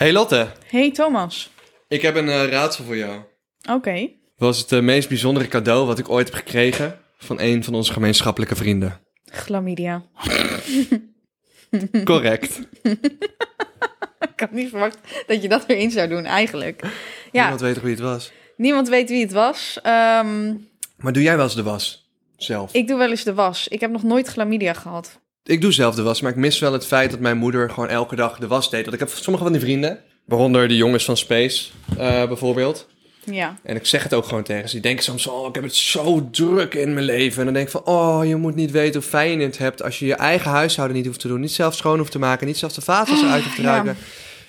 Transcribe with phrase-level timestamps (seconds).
[0.00, 1.50] Hey Lotte, Hey Thomas.
[1.88, 3.20] ik heb een eh, raadsel voor jou.
[3.70, 4.08] Oké.
[4.36, 7.92] Was het eh, meest bijzondere cadeau wat ik ooit heb gekregen van een van onze
[7.92, 9.00] gemeenschappelijke vrienden?
[9.24, 10.02] Chlamydia.
[12.04, 12.60] Correct.
[14.34, 16.82] Ik had niet verwacht dat je dat weer in zou doen, eigenlijk.
[17.32, 18.32] Ja, Niemand weet wie het was?
[18.56, 19.78] niemand weet wie het was.
[19.82, 20.54] Ehm,
[20.96, 22.10] Maar doe jij wel eens de was?
[22.36, 22.70] Zelf?
[22.74, 22.80] Ik...
[22.80, 23.68] ik doe wel eens de was.
[23.68, 25.20] Ik heb nog nooit chlamydia gehad.
[25.58, 28.16] Doe zelf de was, maar ik mis wel het feit dat mijn moeder gewoon elke
[28.16, 28.80] dag de was deed.
[28.82, 32.86] Want ik heb sommige van die vrienden, waaronder de jongens van Space eh, bijvoorbeeld.
[33.24, 33.56] Ja.
[33.62, 34.74] En ik zeg het ook gewoon tegen ze.
[34.74, 37.38] Die denken soms, oh, ik heb het zo druk in mijn leven.
[37.38, 39.82] En dan denk ik van, oh, je moet niet weten hoe fijn je het hebt...
[39.82, 41.40] als je je eigen huishouden niet hoeft te doen.
[41.40, 42.46] Niet zelf schoon hoeft te maken.
[42.46, 43.72] Niet zelf de vaatwasser uit hoeft te Ah, ja.
[43.74, 43.96] ruiken.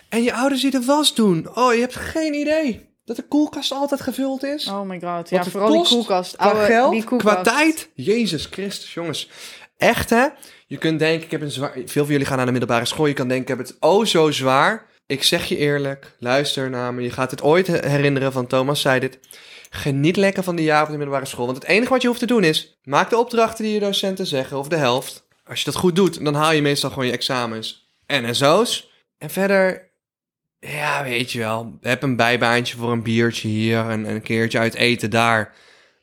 [0.10, 1.48] En je ouders die de was doen.
[1.56, 4.68] Oh, je hebt geen idee dat de koelkast altijd gevuld is.
[4.68, 5.30] Oh my god.
[5.30, 6.36] Ja, vooral die koelkast.
[6.36, 7.42] Qua Oude, geld, die koelkast.
[7.42, 7.90] qua tijd.
[7.96, 9.30] Jezus Christus, jongens.
[9.78, 10.26] Echt, hè?
[10.72, 11.72] Je kunt denken, ik heb een zwaar...
[11.86, 13.06] Veel van jullie gaan naar de middelbare school.
[13.06, 14.86] Je kan denken, ik heb het oh zo zwaar.
[15.06, 17.02] Ik zeg je eerlijk, luister naar me.
[17.02, 19.20] Je gaat het ooit herinneren, van Thomas zei dit.
[19.70, 21.46] Geniet lekker van die jaren op de middelbare school.
[21.46, 22.80] Want het enige wat je hoeft te doen is...
[22.84, 25.28] Maak de opdrachten die je docenten zeggen, of de helft.
[25.44, 27.96] Als je dat goed doet, dan haal je meestal gewoon je examens.
[28.06, 28.92] En SO's.
[29.18, 29.92] En verder...
[30.60, 31.78] Ja, weet je wel.
[31.82, 35.54] Heb een bijbaantje voor een biertje hier en een keertje uit eten daar.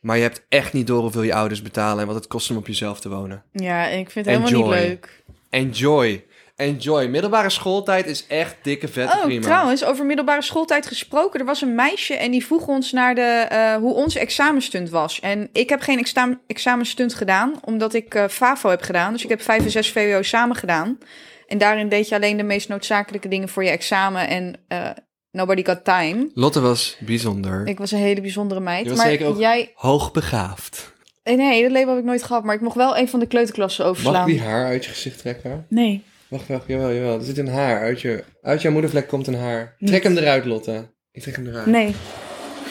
[0.00, 2.56] Maar je hebt echt niet door hoeveel je ouders betalen en wat het kost om
[2.56, 3.42] op jezelf te wonen.
[3.52, 4.78] Ja, en ik vind het helemaal Enjoy.
[4.78, 5.22] niet leuk.
[5.50, 6.24] Enjoy.
[6.56, 7.06] Enjoy.
[7.06, 9.40] Middelbare schooltijd is echt dikke vette Oh, prima.
[9.42, 11.40] trouwens, over middelbare schooltijd gesproken.
[11.40, 15.20] Er was een meisje en die vroeg ons naar de, eh, hoe onze examenstunt was.
[15.20, 19.12] En ik heb geen exam examenstunt gedaan, omdat ik eh, FAVO heb gedaan.
[19.12, 20.98] Dus ik heb 5 en 6 VWO samen gedaan.
[21.46, 24.28] En daarin deed je alleen de meest noodzakelijke dingen voor je examen.
[24.28, 24.90] En eh,
[25.30, 26.30] nobody got time.
[26.34, 27.66] Lotte was bijzonder.
[27.66, 28.82] Ik was een hele bijzondere meid.
[28.84, 29.72] Je was maar zeker ook- jij...
[29.74, 30.92] Hoogbegaafd.
[31.22, 32.44] eh, Nee, dat label heb ik nooit gehad.
[32.44, 34.26] Maar ik mocht wel een van de kleuterklassen Mag ik overslaan.
[34.26, 35.66] die haar uit je gezicht trekken?
[35.68, 36.02] Nee.
[36.28, 37.18] Wacht, wacht, jawel, jawel.
[37.18, 37.80] Er zit een haar.
[37.80, 39.74] Uit, je, uit jouw moedervlek komt een haar.
[39.78, 40.88] Trek hem eruit, Lotte.
[41.12, 41.66] Ik trek hem eruit.
[41.66, 41.94] Nee.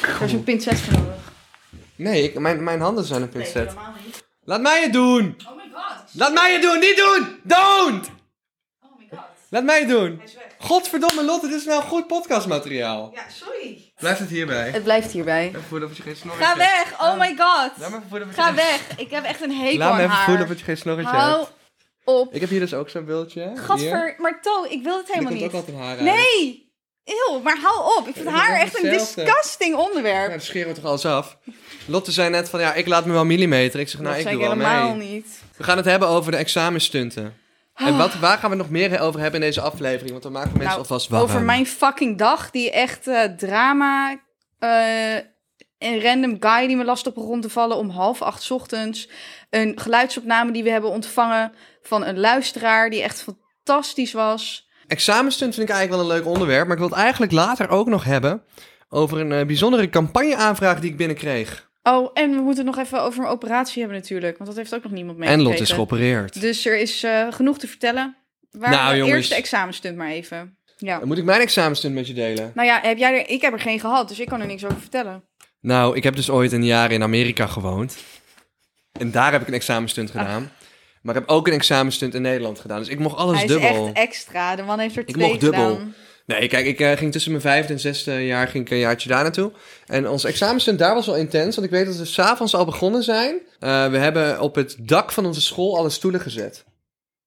[0.01, 1.15] Er is een pincet voor nodig.
[1.95, 3.53] Nee, ik, mijn, mijn handen zijn een pincet.
[3.67, 4.25] helemaal niet.
[4.43, 5.35] Laat mij het doen!
[5.49, 6.03] Oh my god.
[6.13, 6.79] Laat mij het doen!
[6.79, 7.27] Niet doen!
[7.43, 8.07] Don't!
[8.81, 9.19] Oh my god.
[9.49, 10.19] Laat mij het doen!
[10.23, 10.45] Hij.
[10.59, 13.11] Godverdomme, Lotte, dit is wel goed podcastmateriaal.
[13.13, 13.91] Ja, sorry.
[13.99, 14.69] Blijft het hierbij?
[14.69, 15.47] Het blijft hierbij.
[15.47, 16.93] Even voelen of je geen snorretje Ga weg!
[17.01, 17.71] Oh my god!
[17.77, 18.81] Laat me even voelen of je Ga geen- weg!
[18.97, 20.25] Ik heb echt een hekel Laat me even haar.
[20.25, 21.51] voelen of je geen snorretje Hou hebt.
[22.03, 22.33] op.
[22.33, 23.51] Ik heb hier dus ook zo'n beeldje.
[23.55, 25.53] Gadver, maar To, ik wil het helemaal komt ook niet.
[25.53, 26.01] altijd een haar uit.
[26.01, 26.65] Nee!
[27.03, 28.07] Eeuw, maar hou op.
[28.07, 30.29] Ik vind Ja, haar dat echt een disgusting Ja, onderwerp.
[30.29, 31.37] dan scheren we toch alles af.
[31.85, 33.79] Lotte zei net van, ja, ik laat me wel millimeter.
[33.79, 35.27] Ik zeg, nou, dat ik zei doe ik wel helemaal niet.
[35.57, 37.35] We gaan het hebben over de examenstunten.
[37.77, 40.11] En wat, waar gaan we nog meer over hebben in deze aflevering?
[40.11, 41.23] Want we maken mensen Nou, alvast warm.
[41.23, 44.19] Over mijn fucking dag, die echt eh, drama...
[44.59, 45.15] eh,
[45.77, 49.09] een random guy die me lastig begon te vallen om half acht 's ochtends.
[49.49, 51.51] Een geluidsopname die we hebben ontvangen
[51.81, 54.67] van een luisteraar die echt fantastisch was.
[54.87, 56.63] Examenstunt vind ik eigenlijk wel een leuk onderwerp.
[56.63, 58.43] Maar ik wil het eigenlijk later ook nog hebben
[58.89, 61.66] over een eh, bijzondere campagneaanvraag die ik binnenkreeg.
[61.87, 64.37] Oh, en we moeten het nog even over mijn operatie hebben natuurlijk.
[64.37, 65.51] Want dat heeft ook nog niemand En meegekregen.
[65.51, 66.41] Lot is geopereerd.
[66.41, 68.15] Dus er is eh, genoeg te vertellen.
[68.51, 69.15] Waar Nou, jongens.
[69.15, 70.57] eerste examenstunt maar even.
[70.77, 70.99] Ja.
[70.99, 72.51] Dan moet ik mijn examenstunt met je delen.
[72.55, 74.65] Nou ja, heb jij er, ik heb er geen gehad, dus ik kan er niks
[74.65, 75.23] over vertellen.
[75.61, 77.97] Nou, ik heb dus ooit een jaar in Amerika gewoond.
[78.99, 80.51] En daar heb ik een examenstunt gedaan.
[81.01, 82.79] Maar ik heb ook een examenstunt in Nederland gedaan.
[82.79, 83.85] Dus ik mocht alles Hij is dubbel.
[83.85, 84.55] echt extra.
[84.55, 85.69] De man heeft er Ik twee mocht dubbel.
[85.73, 85.93] gedaan.
[86.27, 89.09] Nee, kijk, ik eh, ging tussen mijn vijfde en zesde jaar ging ik een jaartje
[89.09, 89.51] daar naartoe.
[89.85, 93.03] En onze examenstunt daar was wel intens, want ik weet dat we s'avonds al begonnen
[93.03, 93.41] zijn.
[93.59, 96.65] Eh, we hebben op het dak van onze school alle stoelen gezet.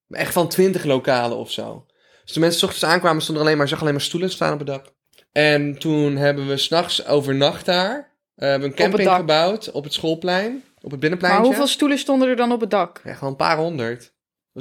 [0.09, 1.87] Echt van twintig lokalen of zo.
[2.25, 4.59] Dus toen mensen 's ochtends aankwamen, stonden alleen maar, zag alleen maar stoelen staan op
[4.59, 4.85] het dak.
[5.33, 7.97] En toen hebben we s'nachts overnacht daar.
[7.97, 11.45] eh, we hebben een camping gebouwd op het schoolplein, op het Maar binnenpleintje.
[11.45, 13.01] hoeveel stoelen stonden er dan op het dak?
[13.05, 14.01] Ja, gewoon een paar honderd.
[14.01, 14.11] Dat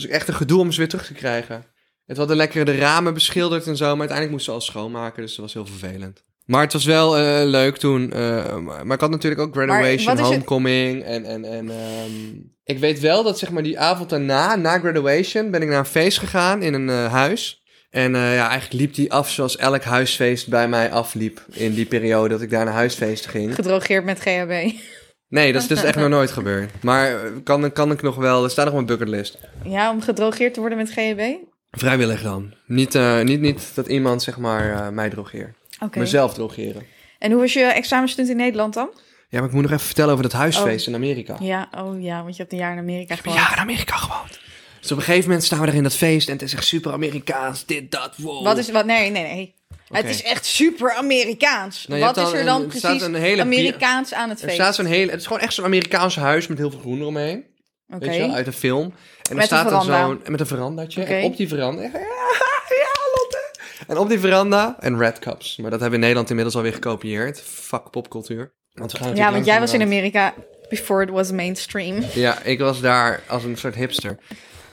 [0.01, 1.68] was echt een gedoe om ze weer terug te krijgen.
[2.09, 5.31] Het hadden lekker de ramen beschilderd en zo, maar uiteindelijk moesten ze al schoonmaken, dus
[5.35, 6.23] dat was heel vervelend.
[6.45, 8.11] Maar het was wel eh, leuk toen.
[8.13, 11.25] eh, maar ik had natuurlijk ook graduation, het- homecoming en...
[11.25, 12.11] en, en ehm,
[12.63, 15.85] ik weet wel dat zeg maar die avond daarna, na graduation, ben ik naar een
[15.85, 17.63] feest gegaan in een eh, huis.
[17.89, 22.29] En ja, eigenlijk liep die af zoals elk huisfeest bij mij afliep in die periode
[22.29, 23.55] dat ik daar naar huisfeesten ging.
[23.55, 24.71] Gedrogeerd met GHB.
[25.27, 26.71] Nee, dat is dus echt nog nooit gebeurd.
[26.83, 29.37] Maar kan, kan ik nog wel, er staat nog op mijn bucketlist.
[29.63, 31.21] Ja, om gedrogeerd te worden met GHB?
[31.71, 32.53] Vrijwillig dan.
[32.65, 35.55] Niet, eh, niet, niet dat iemand zeg maar eh, mij drogeert.
[35.79, 35.99] Oké.
[35.99, 36.83] Mezelf drogeren.
[37.19, 38.89] En hoe was je examenstunt in Nederland dan?
[39.29, 41.37] Ja, maar ik moet nog even vertellen over dat huisfeest in Amerika.
[41.39, 43.37] Ja, oh ja, want je hebt een jaar in Amerika gewoond.
[43.39, 44.39] jaar in Amerika gewoond.
[44.81, 46.65] Dus op een gegeven moment staan we daar in dat feest en het is echt
[46.65, 47.65] super Amerikaans.
[47.65, 48.43] Dit, dat, wow.
[48.43, 48.85] Wat is wat?
[48.85, 49.55] Nee, nee, nee.
[49.89, 51.87] Het is echt super Amerikaans.
[51.87, 54.59] Nou, wat is er dan een- er precies Amerikaans aan het Er feest?
[54.59, 57.43] staat zo'n hele, het is gewoon echt zo'n Amerikaanse huis met heel veel groen eromheen.
[57.97, 58.83] Weet je wel, uit een film.
[58.83, 58.91] En
[59.35, 60.07] Met er staat dan veranda.
[60.07, 61.01] zo'n, met een verandatje.
[61.01, 61.13] Oké.
[61.13, 63.39] En op die veranda, ja, ja, Lotte.
[63.87, 65.57] En op die veranda, en red cups.
[65.57, 67.41] Maar dat hebben we in Nederland inmiddels alweer gekopieerd.
[67.41, 68.51] Fuck popcultuur.
[68.73, 70.33] Want we gaan Ja, want jij was in Amerika
[70.69, 72.03] before it was mainstream.
[72.13, 74.17] Ja, ik was daar als een soort hipster.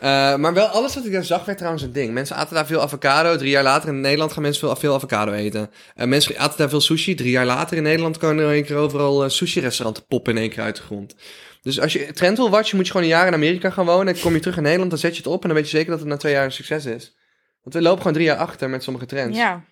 [0.00, 2.12] Eh, maar wel alles wat ik daar zag werd trouwens een ding.
[2.12, 3.36] Mensen aten daar veel avocado.
[3.36, 5.70] Drie jaar later in Nederland gaan mensen veel, veel avocado eten.
[5.94, 7.14] Eh, mensen aten daar veel sushi.
[7.14, 10.40] Drie jaar later in Nederland komen er in één keer overal eh, sushi-restauranten poppen in
[10.40, 11.14] één keer uit de grond.
[11.62, 14.14] Dus als je trend wil watchen, moet je gewoon een jaar in Amerika gaan wonen.
[14.14, 15.42] En kom je terug in Nederland, dan zet je het op.
[15.42, 17.16] En dan weet je zeker dat het na twee jaar een succes is.
[17.62, 19.38] Want we lopen gewoon drie jaar achter met sommige trends.
[19.38, 19.64] Ja.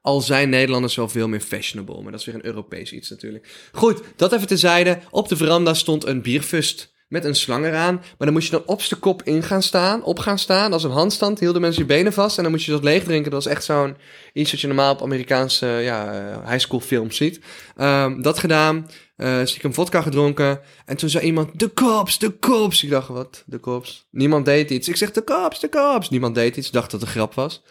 [0.00, 2.02] Al zijn Nederlanders wel veel meer fashionable.
[2.02, 3.68] Maar dat is weer een Europees iets natuurlijk.
[3.72, 4.98] Goed, dat even tezijde.
[5.10, 7.94] Op de veranda stond een bierfust met een slang eraan.
[7.94, 10.04] Maar dan moest je dan op zijn kop in gaan staan.
[10.04, 10.72] Op gaan staan.
[10.72, 12.36] Als een handstand hielden mensen je benen vast.
[12.36, 13.30] En dan moest je dat leeg drinken.
[13.30, 13.96] Dat was echt zo'n
[14.32, 17.40] iets wat je normaal op Amerikaanse ja, eh, high school films ziet.
[17.76, 18.90] Ehm, dat gedaan.
[19.16, 20.60] eh stiekem vodka gedronken.
[20.84, 22.82] En toen zei iemand, de cops, de cops.
[22.82, 24.06] Ik dacht, wat, de cops?
[24.10, 24.88] Niemand deed iets.
[24.88, 26.10] Ik zeg, de cops, de cops.
[26.10, 26.66] Niemand deed iets.
[26.66, 27.62] Ik dacht dat het een grap was.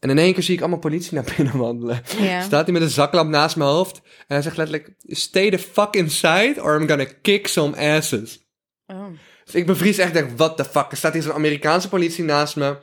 [0.00, 2.02] En in één keer zie ik allemaal politie naar binnen wandelen.
[2.46, 3.96] Staat hij met een zaklamp naast mijn hoofd.
[3.96, 8.43] En hij zegt letterlijk, stay the fuck inside or I'm gonna kick some asses.
[8.86, 9.04] Oh.
[9.44, 10.90] Dus ik bevries echt, denk, what the fuck.
[10.90, 12.76] Er staat hier zo'n Amerikaanse politie naast me.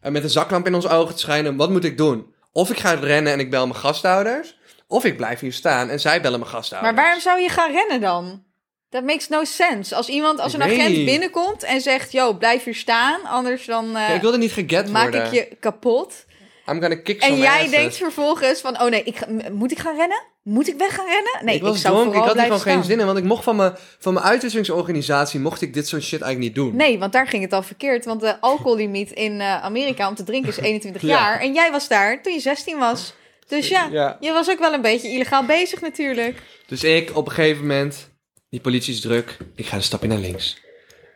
[0.00, 1.56] eh, met een zaklamp in onze ogen te schijnen.
[1.56, 2.34] Wat moet ik doen?
[2.52, 4.58] Of ik ga rennen en ik bel mijn gasthouders.
[4.86, 6.94] Of ik blijf hier staan en zij bellen mijn gasthouders.
[6.94, 8.44] Maar waarom zou je gaan rennen dan?
[8.90, 9.94] Dat makes no sense.
[9.94, 14.06] Als iemand, als een agent binnenkomt en zegt, yo, blijf hier staan, anders dan Ja,
[14.08, 15.24] ik wilde niet geget maak worden.
[15.26, 16.24] ik je kapot.
[16.68, 17.70] I'm gonna kick En jij asses.
[17.70, 20.22] denkt vervolgens van, oh nee, ik ga, m- moet ik gaan rennen?
[20.44, 21.44] Moet ik weg gaan rennen?
[21.44, 23.06] Nee, ik was zou dronken, ik had hier gewoon geen zin in.
[23.06, 26.64] Want ik mocht van mijn, van mijn uitwisselingsorganisatie, mocht ik dit soort shit eigenlijk niet
[26.64, 26.76] doen.
[26.76, 28.04] Nee, want daar ging het al verkeerd.
[28.04, 31.08] Want de alcohollimiet in eh, Amerika om te drinken is 21 Ja.
[31.08, 31.40] jaar.
[31.40, 33.14] En jij was daar toen je 16 was.
[33.48, 34.16] Dus ja, Ja.
[34.20, 36.42] je was ook wel een beetje illegaal bezig natuurlijk.
[36.66, 38.10] Dus ik op een gegeven moment,
[38.48, 39.36] die politie is druk.
[39.54, 40.60] Ik ga een stapje naar links.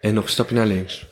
[0.01, 1.07] En nog een stapje naar links.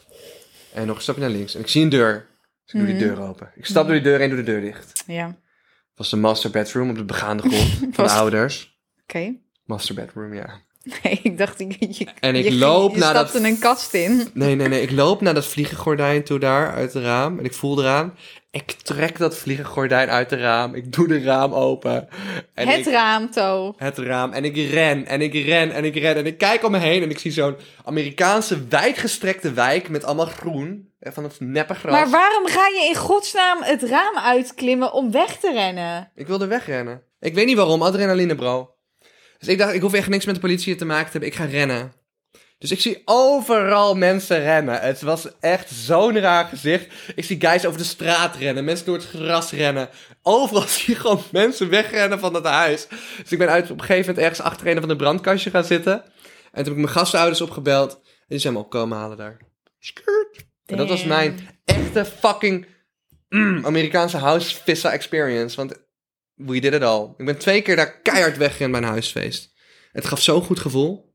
[0.72, 1.54] En nog een stapje naar links.
[1.54, 2.26] En ik zie een deur.
[2.64, 3.14] Dus ik doe die Mhm.
[3.14, 3.50] deur open.
[3.56, 5.02] Ik stap door die deur en doe de deur dicht.
[5.06, 5.36] Ja,
[5.96, 8.78] was de master bedroom op de begaande grond van de ouders.
[9.02, 9.34] oké.
[9.64, 10.64] Master bedroom, ja.
[11.02, 14.28] Nee, ik dacht, je, je, En ik je loop je naar dat- een kast in.
[14.34, 14.82] Nee, nee, nee.
[14.82, 17.38] Ik loop naar dat vliegengordijn toe daar uit het raam.
[17.38, 18.14] En ik voel eraan.
[18.56, 20.74] Ik trek dat vliegengordijn uit het raam.
[20.74, 22.08] Ik doe de raam open.
[22.54, 23.74] En het ik, raam, To.
[23.76, 24.32] het raam.
[24.32, 26.16] En ik ren en ik ren en ik ren.
[26.16, 30.26] En ik kijk om me heen en ik zie zo'n Amerikaanse wijdgestrekte wijk met allemaal
[30.26, 30.90] groen.
[30.98, 31.92] eh, Van het neppe gras.
[31.92, 36.10] Maar waarom ga je in godsnaam het raam uitklimmen om weg te rennen?
[36.14, 37.02] Ik wilde wegrennen.
[37.20, 38.70] Ik weet niet waarom, adrenaline bro.
[39.38, 41.28] Dus ik dacht, ik hoef echt niks met de politie te maken te hebben.
[41.28, 41.92] Ik ga rennen.
[42.58, 44.80] Dus ik zie overal mensen rennen.
[44.80, 46.86] Het was echt zo'n raar gezicht.
[47.14, 49.88] Ik zie guys over de straat rennen, mensen door het gras rennen.
[50.22, 52.86] Overal zie je gewoon mensen wegrennen van dat huis.
[53.22, 55.64] Dus ik ben uit, op een gegeven moment ergens achter een van de brandkastje gaan
[55.64, 55.92] zitten.
[55.94, 56.02] En
[56.52, 57.94] toen heb ik mijn gastouders opgebeld.
[57.94, 59.36] En die zijn me opkomen halen daar.
[59.78, 60.46] Skirt.
[60.66, 62.66] En dat was mijn echte fucking
[63.28, 65.56] mm, Amerikaanse house vissa experience.
[65.56, 65.72] Want
[66.34, 67.14] we did it all.
[67.16, 69.54] Ik ben twee keer daar keihard weggerend bij een huisfeest.
[69.92, 71.05] Het gaf zo'n goed gevoel.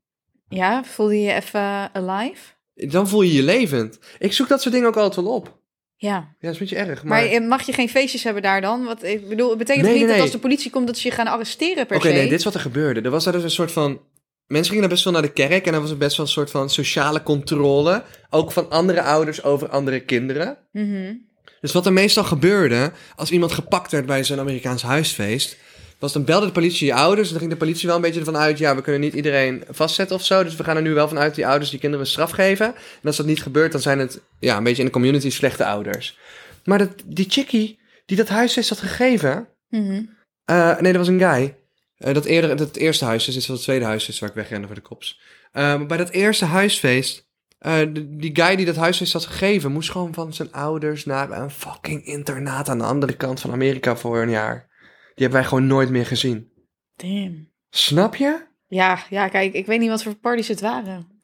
[0.51, 2.42] Ja, voelde je je even alive?
[2.74, 4.00] Dan voel je je levend.
[4.19, 5.59] Ik zoek dat soort dingen ook altijd wel op.
[5.95, 6.09] Ja.
[6.09, 7.03] Ja, dat is een beetje erg.
[7.03, 8.83] Maar, Maar, mag je geen feestjes hebben daar dan?
[8.86, 11.07] Want ik bedoel, het betekent Nee, niet nee, dat als de politie komt dat ze
[11.07, 12.13] je gaan arresteren per Oké, se?
[12.13, 13.01] nee, dit is wat er gebeurde.
[13.01, 14.01] Er was daar dus een soort van...
[14.45, 16.31] Mensen gingen daar best wel naar de kerk en er was er best wel een
[16.31, 18.03] soort van sociale controle.
[18.30, 20.57] Ook van andere ouders over andere kinderen.
[20.71, 21.13] Mhm.
[21.62, 25.57] Dus wat er meestal gebeurde, als iemand gepakt werd bij zo'n Amerikaans huisfeest,
[26.01, 27.25] was dan belde de politie je ouders.
[27.27, 29.63] En dan ging de politie wel een beetje ervan uit, ja, we kunnen niet iedereen
[29.70, 30.43] vastzetten of zo.
[30.43, 32.65] Dus we gaan er nu wel vanuit die ouders die kinderen een straf geven.
[32.75, 35.65] En als dat niet gebeurt, dan zijn het, ja, een beetje in de community slechte
[35.65, 36.17] ouders.
[36.65, 40.01] Maar dat, die chickie die dat huisfeest had gegeven, Mhm.
[40.46, 41.55] eh, nee, dat was een guy.
[41.98, 44.75] Eh, dat, eerder, dat eerste huisfeest is wel het tweede huisfeest waar ik wegrende voor
[44.75, 45.20] de kops.
[45.51, 49.72] Eh, maar bij dat eerste huisfeest, eh, de- die guy die dat huisfeest had gegeven,
[49.72, 53.96] moest gewoon van zijn ouders naar een fucking internaat aan de andere kant van Amerika
[53.96, 54.70] voor een jaar.
[55.13, 56.51] Die hebben wij gewoon nooit meer gezien.
[56.96, 57.50] Damn.
[57.70, 58.46] Snap je?
[58.68, 61.24] Ja, ja, kijk, ik weet niet wat voor parties het waren.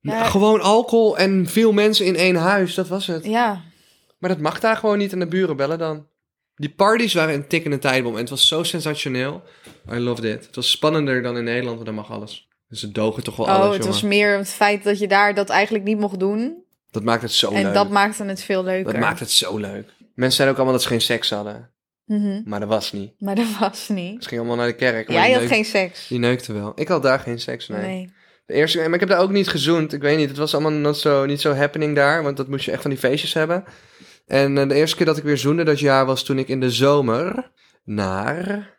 [0.00, 0.24] Ja.
[0.24, 3.24] Gewoon alcohol en veel mensen in één huis, dat was het.
[3.24, 3.62] Ja,
[4.18, 6.06] Maar dat mag daar gewoon niet en de buren bellen dan.
[6.54, 9.42] Die parties waren een tikkende tijdbom en het was zo sensationeel.
[9.92, 10.46] I loved it.
[10.46, 12.48] Het was spannender dan in Nederland, want daar mag alles.
[12.68, 13.92] Dus ze dogen toch wel oh, alles, het jongen.
[13.92, 16.64] was meer het feit dat je daar dat eigenlijk niet mocht doen.
[16.90, 17.74] Dat maakt het zo en leuk.
[17.74, 18.92] dat maakte het veel leuker.
[18.92, 19.94] Dat maakt het zo leuk.
[20.14, 21.70] Mensen zeiden ook allemaal dat ze geen seks hadden.
[22.06, 22.42] Mhm.
[22.44, 23.12] Maar dat was niet.
[23.18, 24.22] Maar dat was niet.
[24.22, 25.06] Ze gingen allemaal naar de kerk.
[25.08, 26.08] maar Jij had neuk- geen seks.
[26.08, 26.72] Die neukte wel.
[26.74, 27.80] Ik had daar geen seks, nee.
[27.80, 28.12] Nee.
[28.46, 29.92] De eerste, maar ik heb daar ook niet gezoend.
[29.92, 32.22] Ik weet niet, het was allemaal not zo, niet zo happening daar.
[32.22, 33.64] Want dat moest je echt van die feestjes hebben.
[34.26, 36.60] En eh, de eerste keer dat ik weer zoende dat jaar was toen ik in
[36.60, 37.50] de zomer
[37.84, 38.74] naar...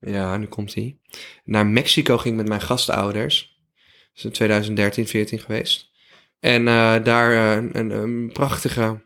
[0.00, 0.98] Ja, nu komt hij.
[1.44, 3.58] Naar Mexico ging met mijn gastouders.
[3.74, 5.90] Dat is in 2013, 14 geweest.
[6.40, 9.02] En eh, daar eh, een, een prachtige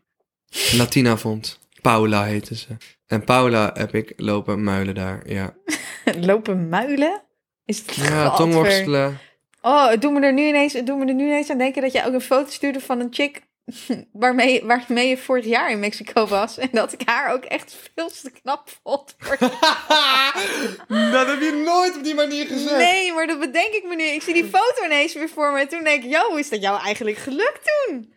[0.77, 1.59] Latina vond.
[1.87, 2.77] Paula heette ze.
[3.07, 5.55] En Paula heb ik lopen muilen daar, ja.
[6.31, 7.23] Lopen muilen?
[7.65, 9.19] Is het Ja, tongworstelen.
[9.61, 11.83] Oh, het doet me er nu ineens, het doet me er nu ineens aan denken
[11.83, 13.41] dat je ook een foto stuurde van een chick
[14.13, 16.59] waarmee, waarmee je vorig jaar in Mexico was.
[16.59, 19.17] En dat ik haar ook echt veel te knap vond.
[21.17, 22.77] dat heb je nooit op die manier gezegd.
[22.77, 24.05] Nee, maar dat bedenk ik me nu.
[24.05, 25.61] Ik zie die foto ineens weer voor me.
[25.61, 28.15] En toen denk ik, yo, hoe is dat jou eigenlijk gelukt toen?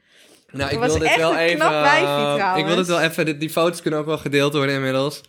[0.51, 1.59] Nou, ik wil dit wel even.
[1.81, 3.39] wijfie, ik wil dit wel even.
[3.39, 5.21] Die foto's kunnen ook wel gedeeld worden inmiddels.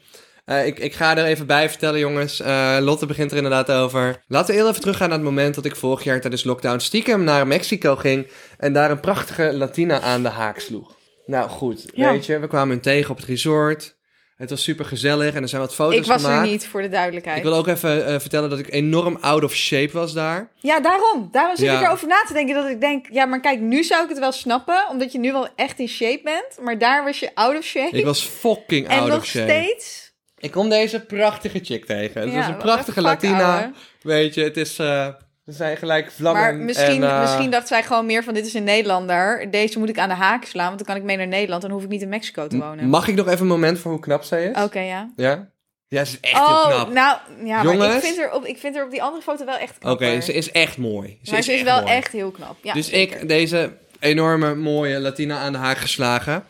[0.44, 2.40] Eh, ik, ik ga er even bij vertellen, jongens.
[2.40, 4.22] Eh, Lotte begint er inderdaad over.
[4.26, 7.24] Laten we heel even teruggaan naar het moment dat ik vorig jaar tijdens lockdown stiekem
[7.24, 8.30] naar Mexico ging.
[8.58, 10.94] En daar een prachtige Latina aan de haak sloeg.
[11.26, 12.10] Nou goed, Ja.
[12.12, 13.98] weet je, we kwamen hun tegen op het resort.
[14.40, 16.44] Het was super gezellig en er zijn wat foto's ik was gemaakt.
[16.44, 17.36] er niet, voor de duidelijkheid.
[17.36, 20.50] Ik wil ook even eh, vertellen dat ik enorm out of shape was daar.
[20.54, 21.28] Ja, daarom.
[21.32, 21.78] Daarom zit Ja.
[21.80, 23.06] ik erover na te denken dat ik denk...
[23.10, 24.84] Ja, maar kijk, nu zou ik het wel snappen.
[24.90, 26.58] Omdat je nu wel echt in shape bent.
[26.66, 27.96] Maar daar was je out of shape.
[27.98, 29.50] Ik was fucking en out nog of shape.
[29.52, 30.12] steeds...
[30.38, 32.20] Ik kom deze prachtige chick tegen.
[32.20, 33.54] Het Ja, was een prachtige Latina.
[33.60, 33.72] ouwe.
[34.02, 34.78] Weet je, het is...
[34.78, 35.06] eh
[35.50, 36.42] we zijn gelijk vlammen.
[36.42, 38.34] Maar misschien, en, eh, misschien dacht zij gewoon meer van...
[38.34, 39.50] Dit is een Nederlander.
[39.50, 40.66] Deze moet ik aan de haak slaan.
[40.66, 41.62] Want dan kan ik mee naar Nederland.
[41.62, 42.88] Dan hoef ik niet in Mexico te wonen.
[42.88, 44.62] Mag ik nog even een moment voor hoe knap zij is?
[44.62, 45.12] Oké, ja.
[45.16, 45.50] Ja?
[45.86, 46.92] Ja, ze is echt oh, heel knap.
[46.92, 47.94] nou, ja, maar Jongens.
[47.94, 49.92] ik vind, er op, ik vind er op die andere foto wel echt knap.
[49.92, 51.18] Oké, ze is echt mooi.
[51.22, 51.92] Ze maar is ze is wel mooi.
[51.92, 52.56] echt heel knap.
[52.62, 53.20] Ja, dus zeker.
[53.20, 56.44] ik, deze enorme mooie Latina aan de haak geslagen.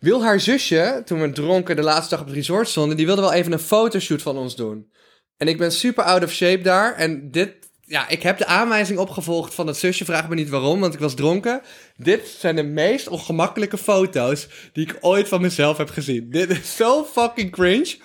[0.00, 3.20] Wil haar zusje, toen we dronken de laatste dag op het resort stonden, die wilde
[3.20, 4.90] wel even een fotoshoot van ons doen.
[5.36, 6.94] En ik ben super out of shape daar.
[6.94, 10.04] En dit, ja, ik heb de aanwijzing opgevolgd van het zusje.
[10.04, 11.62] Vraag me niet waarom, want ik was dronken.
[11.96, 16.30] Dit zijn de meest ongemakkelijke foto's die ik ooit van mezelf heb gezien.
[16.30, 17.96] Dit is zo fucking cringe.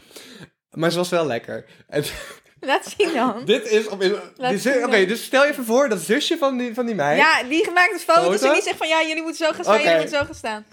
[0.71, 1.65] Maar ze was wel lekker.
[1.87, 2.03] En
[2.59, 3.45] Laat zien dan.
[3.45, 3.87] dit is...
[3.87, 5.05] op- zien Oké, dan.
[5.07, 7.17] dus stel je even voor, dat zusje van die, van die meid...
[7.17, 8.47] Ja, die maakt de foto's Foto?
[8.47, 8.87] en die zegt van...
[8.87, 9.83] Ja, jullie moeten zo gaan staan, Oké.
[9.83, 10.65] jullie moeten zo gaan staan.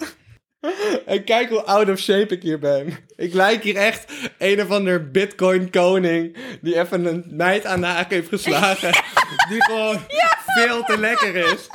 [1.07, 2.97] En kijk hoe out of shape ik hier ben.
[3.17, 7.87] Ik lijk hier echt een of ander bitcoin koning die even een meid aan de
[7.87, 8.93] haak heeft geslagen.
[9.49, 10.01] Die gewoon
[10.45, 11.69] veel te lekker is.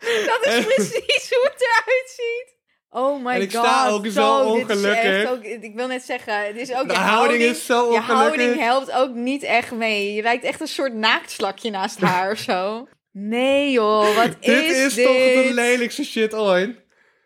[0.26, 2.54] Dat is precies hoe het eruit ziet.
[2.90, 3.64] Oh my En ik god.
[3.66, 5.30] sta ook zo ongelukkig.
[5.30, 8.14] ook- ik wil net zeggen, het is ook De je houding is zo Je ongelukkig.
[8.16, 10.14] houding helpt ook niet echt mee.
[10.14, 12.88] Je lijkt echt een soort naaktslakje naast haar of zo.
[13.12, 15.04] Nee joh, wat dit is, is dit?
[15.04, 16.76] toch de lelijkste shit ooit.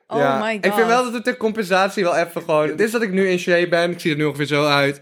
[0.07, 0.65] Oh my god.
[0.65, 2.69] Ik vind wel dat het ter compensatie wel even gewoon...
[2.69, 3.91] Het is dat ik nu in shape ben.
[3.91, 5.01] Ik zie er nu ongeveer zo uit.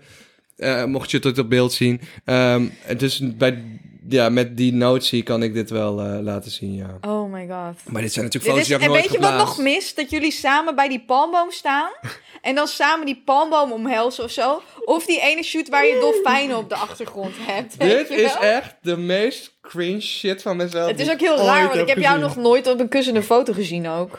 [0.57, 2.01] Eh, mocht je het op beeld zien.
[2.25, 3.63] Ehm, dus bij,
[4.09, 6.99] ja, met die notie kan ik dit wel eh, laten zien, ja.
[7.01, 7.93] Oh my god.
[7.93, 9.59] Maar dit zijn natuurlijk Dit foto's is, die ik en nooit weet je wat nog
[9.59, 9.97] mist?
[9.97, 11.91] Dat jullie samen bij die palmboom staan.
[12.43, 14.63] en dan samen die palmboom omhelzen of zo.
[14.85, 17.81] Of die ene shoot waar je dolfijnen op de achtergrond hebt.
[17.81, 20.91] Dit is echt de meest cringe shit van mezelf.
[20.91, 23.53] Het is ook heel raar, want ik heb jou nog nooit op een kussende foto
[23.53, 24.19] gezien ook.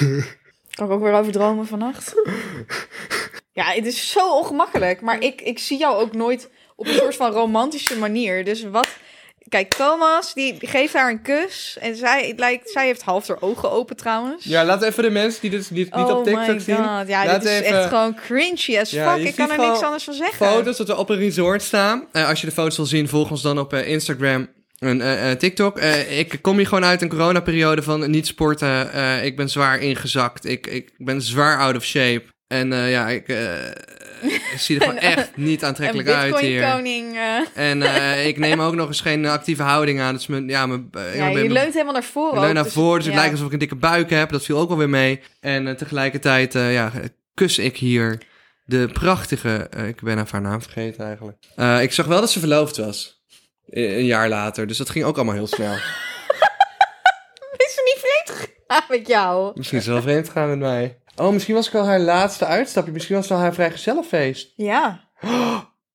[0.74, 2.14] kan ik ook weer over dromen vannacht?
[3.54, 5.00] Ja, het is zo ongemakkelijk.
[5.00, 8.44] Maar ik, ik zie jou ook nooit op een soort van romantische manier.
[8.44, 8.88] Dus wat...
[9.48, 11.76] Kijk, Thomas, die geeft haar een kus.
[11.80, 14.44] En zij, het lijkt, zij heeft half haar ogen open trouwens.
[14.44, 16.76] Ja, we even de mensen die dit niet, niet oh op TikTok my zien.
[16.76, 17.08] god.
[17.08, 19.16] Ja, dit is even echt gewoon cringy as fuck.
[19.16, 20.46] ik kan er niks anders van zeggen.
[20.46, 22.08] Foto's dat we op een resort staan.
[22.12, 25.30] Eh, als je de foto's wil zien, volg ons dan op eh, Instagram en eh,
[25.30, 25.78] eh, TikTok.
[25.78, 28.94] Eh, ik kom hier gewoon uit een coronaperiode van niet sporten.
[29.24, 30.44] Ik ben zwaar ingezakt.
[30.44, 32.24] Ik, ik ben zwaar out of shape.
[32.46, 33.28] En ja, ik,
[34.28, 36.70] ik zie er gewoon echt niet Een aantrekkelijk uit hier.
[36.70, 37.18] koning.
[37.54, 37.82] En
[38.26, 40.14] ik neem ook nog eens geen actieve houding aan.
[40.14, 42.34] Dus mijn, ja, mijn, ja, je leunt helemaal naar voren.
[42.34, 43.20] Ik leun naar dus- voren, dus het ja.
[43.20, 44.30] lijkt alsof ik een dikke buik heb.
[44.30, 45.20] Dat viel ook alweer mee.
[45.40, 46.92] En tegelijkertijd ja,
[47.34, 48.22] kus ik hier
[48.64, 49.68] de prachtige...
[49.86, 51.36] ik ben haar naam vergeten eigenlijk.
[51.82, 53.23] Ik zag wel dat ze verloofd was.
[53.74, 54.66] Eh, Een jaar later.
[54.66, 55.72] Dus dat ging ook allemaal heel snel.
[57.64, 59.52] Is ze niet vreemd gegaan met jou?
[59.54, 60.98] misschien is ze wel vreemd gaan met mij.
[61.16, 62.92] Oh, misschien was ik wel haar laatste uitstapje.
[62.92, 64.52] Misschien was het wel haar vrijgezellenfeest.
[64.56, 65.08] Ja.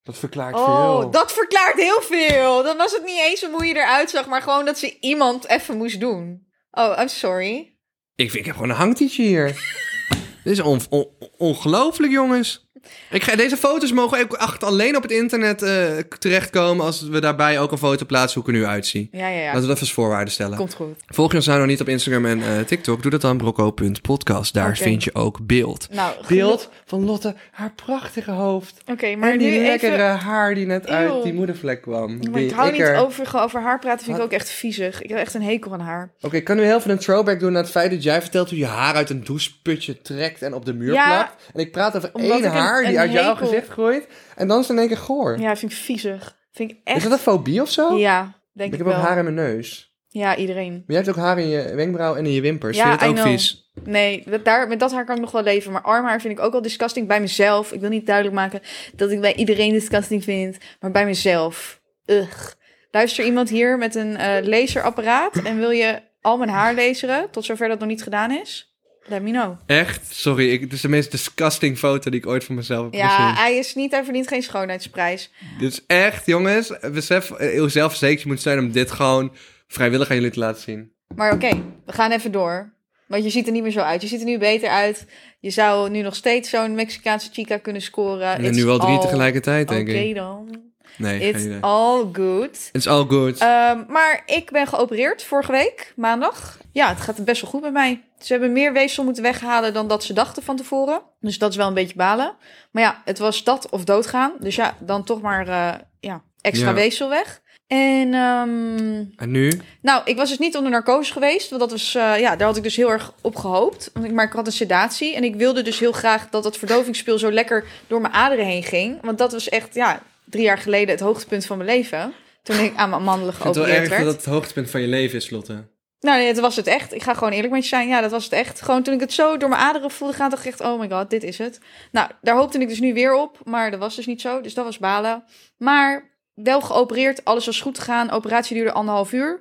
[0.02, 1.10] Dat verklaart Oh, veel.
[1.10, 2.62] dat verklaart heel veel.
[2.62, 5.48] Dan was het niet eens om hoe je eruit zag, maar gewoon dat ze iemand
[5.48, 6.46] even moest doen.
[6.70, 7.76] Oh, I'm sorry.
[8.14, 9.46] Ik, vind, ik heb gewoon een hangtietje hier.
[10.44, 12.69] Dit is on- on- ongelooflijk, jongens.
[13.10, 16.84] Ik ga, deze foto's mogen ook echt alleen op het internet eh, terechtkomen...
[16.86, 19.08] als we daarbij ook een foto plaatsen hoe ik er nu uitzie.
[19.12, 19.44] Ja, ja, ja.
[19.46, 20.56] Laten we dat als voorwaarden stellen.
[20.56, 20.98] Komt goed.
[21.06, 23.02] Volg je ons nou nog niet op Instagram en eh, TikTok?
[23.02, 24.54] Doe dat dan brocco.podcast.
[24.54, 25.88] Daar vind je ook beeld.
[25.92, 28.80] Nou, Beeld van Lotte, haar prachtige hoofd.
[28.86, 30.16] Oké, maar en die nu lekkere even...
[30.18, 31.22] haar die net uit Eeuw.
[31.22, 32.16] die moedervlek kwam.
[32.18, 35.02] Maar Die ik hou niet er- over, over haar praten, vind ik ook echt viezig.
[35.02, 36.10] Ik heb echt een hekel aan haar.
[36.20, 38.48] Oké, ik kan nu heel even een throwback doen naar het feit dat jij vertelt
[38.50, 41.50] hoe je haar uit een doucheputje trekt en op de muur Ja, plakt.
[41.54, 44.06] En ik praat over omdat één een- haar die uit jouw gezicht groeit.
[44.36, 45.38] En dan is het in één keer goor.
[45.38, 46.38] Ja, vind ik viezig.
[46.52, 46.96] Vind ik echt...
[46.96, 47.96] Is dat een fobie of zo?
[47.96, 48.22] Ja,
[48.52, 49.02] denk ik ik, heb ook wel.
[49.02, 49.94] haar in mijn neus.
[50.08, 50.72] Ja, iedereen.
[50.72, 52.76] Maar jij hebt ook haar in je wenkbrauw en in je wimpers.
[52.76, 53.70] Ja, Vind je het ook vies?
[53.84, 55.72] Nee, dat, daar, met dat haar kan ik nog wel leven.
[55.72, 57.72] Maar armhaar vind ik ook wel disgusting bij mezelf.
[57.72, 58.60] Ik wil niet duidelijk maken
[58.94, 60.58] dat ik bij iedereen disgusting vind.
[60.80, 61.80] Maar bij mezelf.
[62.06, 62.52] Ugh.
[62.90, 67.44] Luister iemand hier met een eh, laserapparaat en wil je al mijn haar laseren, tot
[67.44, 68.69] zover dat nog niet gedaan is?
[69.06, 69.56] Let me know.
[69.66, 70.14] Echt?
[70.14, 73.08] Sorry, ik, het is de meest disgusting foto die ik ooit van mezelf heb Ja,
[73.08, 73.34] gezien.
[73.34, 75.30] hij is niet, hij verdient geen schoonheidsprijs.
[75.58, 79.32] Dit is echt, jongens, besef eh, hoe zelfverzekerd je moet zijn om dit gewoon
[79.68, 80.92] vrijwillig aan jullie te laten zien.
[81.14, 82.72] Maar oké, we gaan even door.
[83.06, 84.02] Want je ziet er niet meer zo uit.
[84.02, 85.06] Je ziet er nu beter uit.
[85.40, 88.34] Je zou nu nog steeds zo'n Mexicaanse chica kunnen scoren.
[88.36, 90.14] En It's nu al drie tegelijkertijd, denk Oké ik.
[90.14, 90.60] dan.
[90.96, 92.68] Nee, It's all good.
[92.72, 93.38] It's all good.
[93.38, 96.58] Ehm, maar ik ben geopereerd vorige week, maandag.
[96.72, 98.02] Ja, het gaat best wel goed met mij.
[98.20, 101.02] Ze hebben meer weefsel moeten weghalen dan dat ze dachten van tevoren.
[101.20, 102.34] Dus dat is wel een beetje balen.
[102.70, 104.32] Maar ja, het was dat of doodgaan.
[104.38, 106.74] Dus ja, dan toch maar eh, ja, extra Ja.
[106.74, 107.40] weefsel weg.
[107.66, 109.60] En ehm, en nu?
[109.82, 111.48] nou, ik was dus niet onder narcose geweest.
[111.50, 113.90] Want dat was, eh, ja, daar had ik dus heel erg op gehoopt.
[113.94, 115.14] Want ik, maar ik had een sedatie.
[115.14, 118.62] En ik wilde dus heel graag dat dat verdovingsspul zo lekker door mijn aderen heen
[118.62, 118.98] ging.
[119.02, 122.12] Want dat was echt, ja, drie jaar geleden het hoogtepunt van mijn leven.
[122.42, 124.04] Toen ik aan mijn mandelen Ik vind het wel geopereerd erg werd.
[124.04, 125.64] dat het het hoogtepunt van je leven is, Lotte.
[126.00, 126.94] Nou, nee, het was het echt.
[126.94, 127.88] Ik ga gewoon eerlijk met je zijn.
[127.88, 128.62] Ja, dat was het echt.
[128.62, 130.88] Gewoon toen ik het zo door mijn aderen voelde gaan, dacht ik echt, oh my
[130.88, 131.60] god, dit is het.
[131.92, 134.40] Nou, daar hoopte ik dus nu weer op, maar dat was dus niet zo.
[134.40, 135.24] Dus dat was balen.
[135.56, 138.10] Maar wel geopereerd, alles was goed gegaan.
[138.10, 139.40] Operatie duurde anderhalf uur.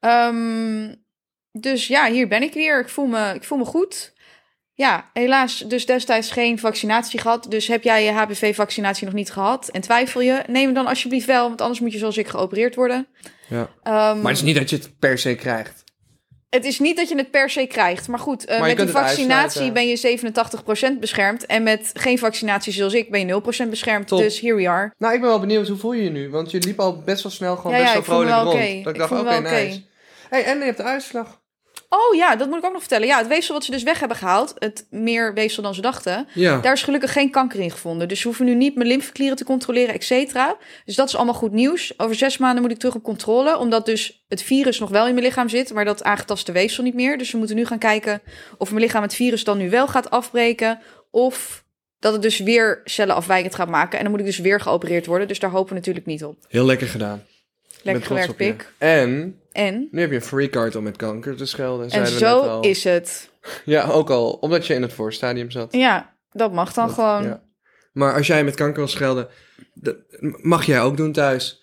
[0.00, 0.94] Ehm,
[1.52, 2.80] dus ja, hier ben ik weer.
[2.80, 4.12] Ik voel me, ik voel me goed.
[4.74, 7.46] Ja, helaas dus destijds geen vaccinatie gehad.
[7.48, 11.26] Dus heb jij je HPV-vaccinatie nog niet gehad en twijfel je, neem hem dan alsjeblieft
[11.26, 13.06] wel, want anders moet je zoals ik geopereerd worden.
[13.48, 13.70] Ja.
[13.82, 15.84] Ehm, Maar het is niet dat je het per se krijgt.
[16.50, 18.08] Het is niet dat je het per se krijgt.
[18.08, 21.46] Maar goed, eh, Maar met die vaccinatie ben je 87% beschermd.
[21.46, 24.08] En met geen vaccinatie zoals ik ben je 0% beschermd.
[24.08, 24.18] Top.
[24.18, 24.92] Dus here we are.
[24.98, 26.30] Nou, ik ben wel benieuwd, hoe voel je je nu?
[26.30, 28.54] Want je liep al best wel snel gewoon Ja, best ja, wel vrolijk wel rond.
[28.54, 29.40] Dat ik Ik dacht, oké.
[29.40, 29.82] nice.
[30.28, 31.39] hey, en je hebt de uitslag.
[31.92, 33.06] Oh ja, dat moet ik ook nog vertellen.
[33.06, 34.54] Ja, het weefsel wat ze dus weg hebben gehaald.
[34.58, 36.28] Het meer weefsel dan ze dachten.
[36.34, 36.60] Ja.
[36.60, 38.08] Daar is gelukkig geen kanker in gevonden.
[38.08, 40.56] Dus ze hoeven nu niet mijn lymfeklieren te controleren, et cetera.
[40.84, 41.98] Dus dat is allemaal goed nieuws.
[41.98, 43.58] Over zes maanden moet ik terug op controle.
[43.58, 45.72] Omdat dus het virus nog wel in mijn lichaam zit.
[45.72, 47.18] Maar dat aangetaste weefsel niet meer.
[47.18, 48.22] Dus we moeten nu gaan kijken
[48.58, 50.80] of mijn lichaam het virus dan nu wel gaat afbreken.
[51.10, 51.64] Of
[51.98, 53.96] dat het dus weer cellen afwijkend gaat maken.
[53.96, 55.28] En dan moet ik dus weer geopereerd worden.
[55.28, 56.36] Dus daar hopen we natuurlijk niet op.
[56.48, 57.24] Heel lekker gedaan.
[57.82, 58.72] Lekker gewerkt, pik.
[58.78, 61.90] En En, nu heb je een free card om met kanker te schelden.
[61.90, 62.62] en zo al.
[62.62, 63.28] is het.
[63.64, 64.30] Ja, ook al.
[64.32, 65.72] Omdat je in het voorstadium zat.
[65.72, 67.22] Ja, dat mag dan Dat- gewoon.
[67.22, 67.42] ja.
[67.92, 69.28] Maar als jij met kanker wil schelden,
[69.74, 69.96] dat
[70.42, 71.59] mag jij ook doen thuis.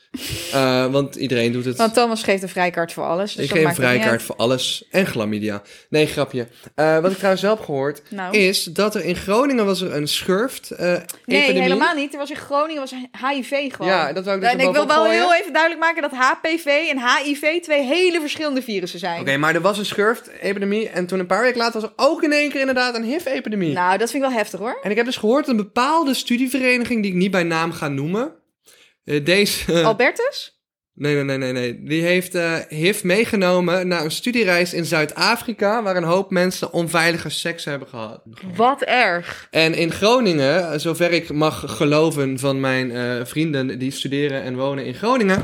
[0.54, 1.78] Eh, want iedereen doet het.
[1.78, 3.36] Want Thomas geeft een vrijkaart voor alles.
[3.36, 5.62] Dus ik geef een vrijkaart voor alles en chlamydia.
[5.90, 6.48] Nee, grapje.
[6.76, 8.38] Eh, wat ik trouwens wel heb gehoord, Nou.
[8.38, 11.62] is dat er in Groningen was er een schurft eh Nee, epidemie.
[11.62, 12.14] helemaal niet.
[12.14, 12.94] Er was in Groningen was
[13.32, 13.92] HIV gewoon.
[13.92, 15.12] Ja, dat wou ik dus en ik wil wel gooien.
[15.12, 19.22] heel even duidelijk maken dat HPV en HIV twee hele verschillende virussen zijn.
[19.22, 22.24] Oké, maar er was een schurft-epidemie en toen een paar weken later was er ook
[22.24, 23.74] in één keer inderdaad een HIV-epidemie.
[23.74, 24.80] Nou, dat vind ik wel heftig hoor.
[24.84, 27.88] En ik heb dus gehoord dat een bepaalde studievereniging, die ik niet bij naam ga
[27.88, 28.32] noemen,
[29.24, 29.74] deze...
[29.84, 30.56] Albertus?
[30.94, 31.84] Nee, nee, nee, nee, nee.
[31.84, 37.30] Die heeft eh HIV meegenomen naar een studiereis in Zuid-Afrika, waar een hoop mensen onveilige
[37.30, 38.22] seks hebben gehad.
[38.56, 39.48] Wat erg.
[39.52, 44.56] En in Groningen, eh, zover ik mag geloven van mijn eh, vrienden die studeren en
[44.56, 45.44] wonen in Groningen,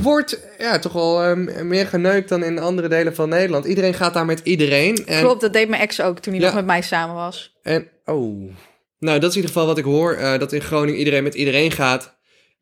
[0.00, 3.64] wordt ja, toch wel eh, meer geneukt dan in andere delen van Nederland.
[3.64, 5.06] Iedereen gaat daar met iedereen.
[5.06, 6.46] En, Klopt, dat deed mijn ex ook toen hij Ja.
[6.48, 7.56] nog met mij samen was.
[7.62, 8.50] En, oh.
[8.98, 11.34] Nou, dat is in ieder geval wat ik hoor, eh, dat in Groningen iedereen met
[11.34, 12.17] iedereen gaat.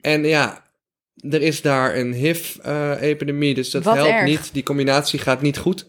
[0.07, 0.64] En ja,
[1.31, 4.25] er is daar een HIV-epidemie, dus dat Wat helpt erg.
[4.25, 4.51] niet.
[4.53, 5.87] Die combinatie gaat niet goed.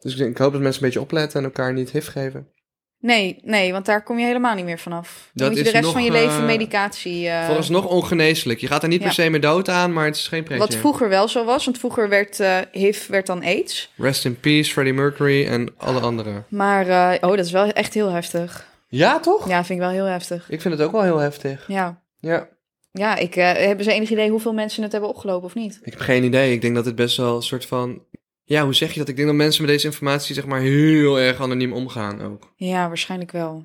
[0.00, 2.48] Dus ik, hoop dat mensen een beetje opletten en elkaar niet HIV geven.
[3.00, 5.30] Nee, nee, want daar kom je helemaal niet meer vanaf.
[5.32, 7.28] Dan Dat moet je de rest nog, van je eh, leven medicatie...
[7.28, 8.60] eh, Vooralsnog ongeneeslijk.
[8.60, 9.04] Je gaat er niet ja.
[9.04, 10.66] per se meer dood aan, maar het is geen pretje.
[10.66, 13.92] wat vroeger wel zo was, want vroeger werd eh HIV werd dan AIDS.
[13.96, 16.44] Rest in peace, Freddie Mercury en alle anderen.
[16.48, 18.66] Maar, eh, oh, dat is wel echt heel heftig.
[18.88, 19.48] Ja, toch?
[19.48, 20.44] Ja, vind ik wel heel heftig.
[20.50, 21.64] Ik vind het ook wel heel heftig.
[21.68, 22.48] Ja, Ja.
[22.98, 25.78] Ja ik, eh, hebben ze enig idee hoeveel mensen het hebben opgelopen of niet?
[25.82, 26.52] Ik heb geen idee.
[26.52, 28.02] Ik denk dat het best wel een soort van...
[28.44, 29.08] Ja, hoe zeg je dat?
[29.08, 32.52] Ik denk dat mensen met deze informatie zeg maar heel erg anoniem omgaan ook.
[32.56, 33.64] Ja, waarschijnlijk wel.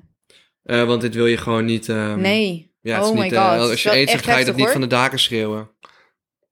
[0.62, 1.88] Eh, want dit wil je gewoon niet...
[1.88, 2.74] ehm, nee.
[2.80, 3.50] Ja, het is oh my niet, eh, god.
[3.50, 4.72] Het als is je hebt, ga je dat niet hoor.
[4.72, 5.70] van de daken schreeuwen.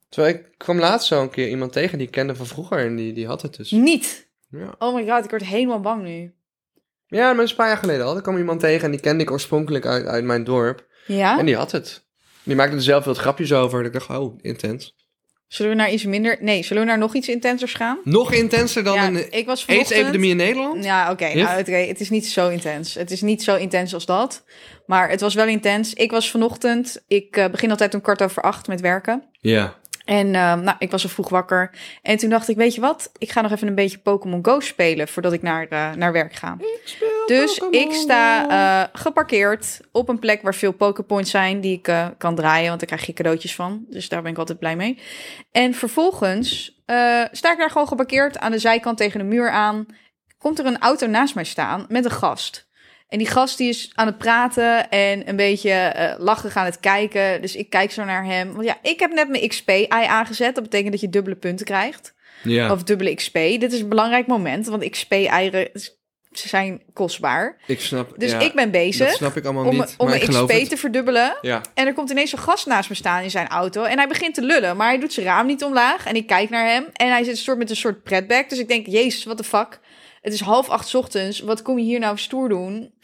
[0.08, 2.96] Terwijl ik kwam laatst zo een keer iemand tegen die ik kende van vroeger en
[2.96, 3.70] die, die had het dus.
[3.70, 4.30] Niet.
[4.50, 4.74] Ja.
[4.78, 6.34] Oh my god, ik word helemaal bang nu.
[7.06, 8.16] ja, maar dat is een paar jaar geleden al.
[8.16, 10.86] Er kwam iemand tegen en die kende ik oorspronkelijk uit, uit mijn dorp.
[11.06, 11.38] Ja?
[11.38, 12.08] En die had het.
[12.48, 13.84] Die maakte er zelf wat grapjes over.
[13.84, 14.94] Ik dacht, oh, intens.
[15.48, 16.38] Zullen we naar iets minder...
[16.40, 17.98] Nee, zullen we naar nog iets intensers gaan?
[18.04, 19.92] Nog intenser dan ja, een ik was vanochtend...
[19.92, 20.84] AIDS-epidemie in Nederland?
[20.84, 21.34] Ja, oké.
[21.34, 22.94] Nou, oké, het is niet zo intens.
[22.94, 24.44] Het is niet zo intens als dat.
[24.87, 25.94] Maar het was wel intens.
[25.94, 27.04] Ik was vanochtend...
[27.06, 29.28] Ik eh, begin altijd om kwart over acht met werken.
[29.40, 29.76] Ja.
[30.09, 31.71] En uh, nou, ik was al vroeg wakker.
[32.03, 33.11] En toen dacht ik, weet je wat?
[33.18, 36.33] Ik ga nog even een beetje Pokémon Go spelen voordat ik naar, uh, naar werk
[36.33, 36.57] ga.
[36.59, 41.92] Ik dus ik sta uh, geparkeerd op een plek waar veel Poképoints zijn die ik
[42.18, 42.68] kan draaien.
[42.68, 43.85] Want daar krijg je cadeautjes van.
[43.88, 44.99] Dus daar ben ik altijd blij mee.
[45.53, 46.81] En vervolgens
[47.33, 49.87] sta ik daar gewoon geparkeerd aan de zijkant tegen de muur aan.
[50.38, 52.67] Komt er een auto naast mij staan met een gast.
[53.09, 56.81] En die gast die is aan het praten en een beetje uh, lachen aan het
[56.81, 57.40] kijken.
[57.40, 58.53] Dus ik kijk zo naar hem.
[58.53, 60.55] Want ja, ik heb net mijn XP-ei aangezet.
[60.55, 62.14] Dat betekent dat je dubbele punten krijgt.
[62.42, 62.73] Ja.
[62.73, 63.35] Of dubbele XP.
[63.35, 65.71] Dit is een belangrijk moment, want XP-eieren
[66.31, 67.57] zijn kostbaar.
[67.66, 68.14] Ik snap.
[68.16, 69.94] Dus ja, ik ben bezig Dat snap ik allemaal om, niet.
[69.97, 70.68] om mijn XP het.
[70.68, 71.37] te verdubbelen.
[71.40, 71.61] Ja.
[71.75, 73.83] En er komt ineens een gast naast me staan in zijn auto.
[73.83, 76.07] En hij begint te lullen, maar hij doet zijn raam niet omlaag.
[76.07, 76.87] En ik kijk naar hem.
[76.92, 78.49] En hij zit een soort met een soort pretback.
[78.49, 79.79] Dus ik denk, jezus, wat de fuck.
[80.20, 81.40] Het is half acht 's ochtends.
[81.40, 82.94] Wat kom je hier nou stoer doen?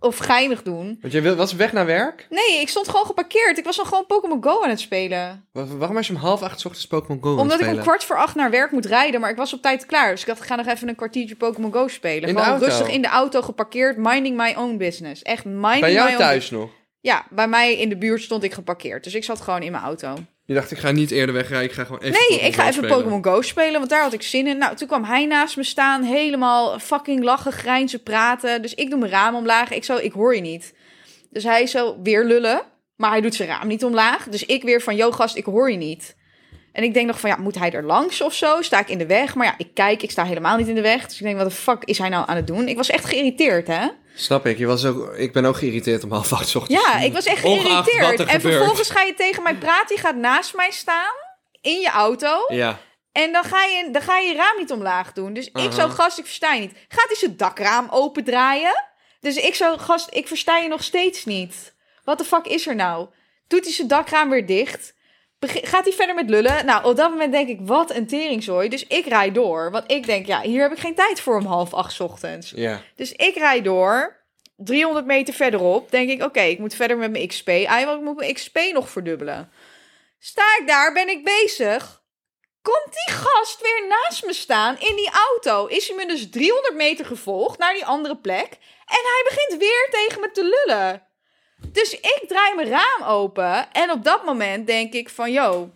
[0.00, 0.98] Of geinig doen?
[1.00, 2.26] Want jij wil, was weg naar werk?
[2.30, 3.58] Nee, ik stond gewoon geparkeerd.
[3.58, 5.44] Ik was nog gewoon Pokémon Go aan het spelen.
[5.52, 7.66] Wa- Waarom was je om half acht 's ochtends Pokémon Go aan het Omdat ik
[7.74, 9.20] om kwart voor acht naar werk moet rijden.
[9.20, 10.10] Maar ik was op tijd klaar.
[10.10, 12.28] Dus ik dacht, ik ga nog even een kwartiertje Pokémon Go spelen.
[12.28, 12.64] In de gewoon auto?
[12.66, 13.96] rustig in de auto geparkeerd.
[13.96, 15.22] Minding my own business.
[15.22, 16.70] Echt minding Bij my jou own thuis nog?
[17.00, 19.04] Ja, bij mij in de buurt stond ik geparkeerd.
[19.04, 20.14] Dus ik zat gewoon in mijn auto.
[20.48, 22.86] Je dacht, ik ga niet eerder wegrijden, ik ga gewoon even Nee, ik ga even.
[22.86, 24.58] Pokémon Go spelen, want daar had ik zin in.
[24.58, 28.62] Nou, toen kwam hij naast me staan, helemaal fucking lachen, grijnzen, praten.
[28.62, 29.70] Dus ik doe mijn raam omlaag.
[29.70, 30.74] Ik zo, ik hoor je niet.
[31.30, 32.62] Dus hij zo weer lullen,
[32.96, 34.28] maar hij doet zijn raam niet omlaag.
[34.28, 36.16] Dus ik weer van, yo gast, ik hoor je niet.
[36.72, 38.62] En ik denk nog van, ja, moet hij er langs of zo?
[38.62, 39.34] Sta ik in de weg?
[39.34, 41.06] Maar ja, ik kijk, ik sta helemaal niet in de weg.
[41.06, 42.68] Dus ik denk, wat de fuck is hij nou aan het doen?
[42.68, 43.86] Ik was echt geïrriteerd, hè?
[44.20, 46.84] Snap ik, je was ook, ik ben ook geïrriteerd om half acht ochtends.
[46.84, 48.20] Ja, ik was echt geïrriteerd.
[48.20, 49.96] er En vervolgens ga je tegen mij praten.
[49.96, 51.14] Je gaat naast mij staan
[51.60, 52.44] in je auto.
[52.48, 52.78] Ja,
[53.12, 55.32] En dan ga, je, dan ga je je raam niet omlaag doen.
[55.32, 55.70] Dus ik Aha.
[55.70, 56.72] zo, gast, ik versta je niet.
[56.88, 58.84] Gaat hij zijn dakraam opendraaien?
[59.20, 61.74] Dus ik zo, gast, ik versta je nog steeds niet.
[62.04, 63.08] Wat de fuck is er nou?
[63.48, 64.94] Doet hij zijn dakraam weer dicht?
[65.46, 66.66] Gaat hij verder met lullen?
[66.66, 68.68] Nou, op dat moment denk ik, wat een teringzooi.
[68.68, 69.70] Dus ik rijd door.
[69.70, 72.52] Want ik denk, ja, hier heb ik geen tijd voor om half acht 's ochtends.
[72.54, 72.82] ja.
[72.96, 74.16] Dus ik rijd door.
[74.56, 77.48] 300 meter verderop denk ik, oké, ik moet verder met mijn XP.
[77.48, 79.52] Ah, want ik moet mijn XP nog verdubbelen.
[80.18, 82.02] Sta ik daar, ben ik bezig.
[82.62, 85.66] Komt die gast weer naast me staan in die auto?
[85.66, 88.48] Is hij me dus 300 meter gevolgd naar die andere plek?
[88.86, 91.07] En hij begint weer tegen me te lullen.
[91.66, 93.72] Dus ik draai mijn raam open.
[93.72, 95.70] En op dat moment denk ik van, yo,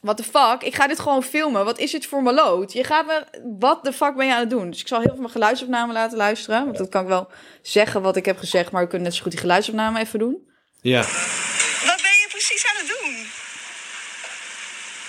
[0.00, 0.62] what the fuck?
[0.62, 1.64] Ik ga dit gewoon filmen.
[1.64, 2.72] Wat is dit voor maloot?
[2.72, 3.24] Je gaat me...
[3.58, 4.70] Wat de fuck ben je aan het doen?
[4.70, 6.64] Dus ik zal heel veel mijn geluidsopname laten luisteren.
[6.64, 7.30] Want dat kan ik wel
[7.62, 8.70] zeggen wat ik heb gezegd.
[8.70, 10.50] Maar we kunnen net zo goed die geluidsopname even doen.
[10.80, 11.00] Ja.
[11.00, 13.26] Wat ben je precies aan het doen?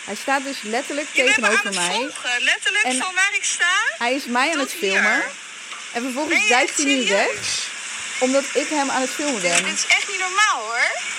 [0.05, 1.97] Hij staat dus letterlijk Je bent me aan tegenover het mij.
[2.09, 3.73] volgen, letterlijk En- van waar ik sta.
[3.97, 5.13] Hij is mij aan het filmen.
[5.15, 5.31] hier.
[5.93, 7.75] En vervolgens duikt echt hij nu weg.
[8.19, 9.63] Omdat ik hem aan het filmen ben.
[9.63, 11.15] Dit is echt niet normaal hoor.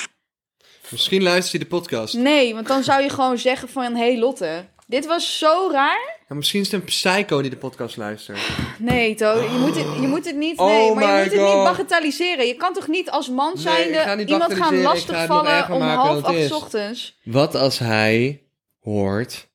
[0.89, 2.15] Misschien luister je de podcast.
[2.15, 3.95] Nee, want dan zou je gewoon zeggen van...
[3.95, 6.17] Hé hey Lotte, dit was zo raar.
[6.29, 8.39] Ja, misschien is het een psycho die de podcast luistert.
[8.79, 11.55] Nee, To, je moet het, je moet het niet, Oh nee, maar je moet het
[11.55, 12.47] niet bagatelliseren.
[12.47, 15.83] Je kan toch niet als man Nee, zijnde ga niet iemand gaan ga lastigvallen om
[15.83, 17.19] half acht ochtends?
[17.25, 18.43] Wat als hij
[18.79, 19.49] hoort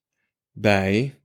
[0.51, 1.21] bij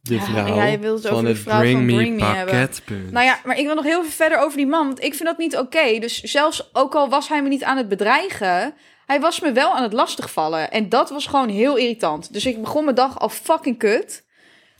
[0.00, 2.24] de Ja, vrouw ja, wilt het van over de vrouw Bring van Me Bring Me
[2.24, 2.54] hebben.
[2.54, 3.10] pakketpunt?
[3.10, 5.28] Nou ja, maar ik wil nog heel veel verder over die man, want ik vind
[5.28, 5.98] dat niet oké.
[5.98, 8.74] Dus zelfs ook al was hij me niet aan het bedreigen,
[9.06, 10.70] hij was me wel aan het lastigvallen.
[10.70, 12.32] En dat was gewoon heel irritant.
[12.32, 14.26] Dus ik begon mijn dag al fucking kut.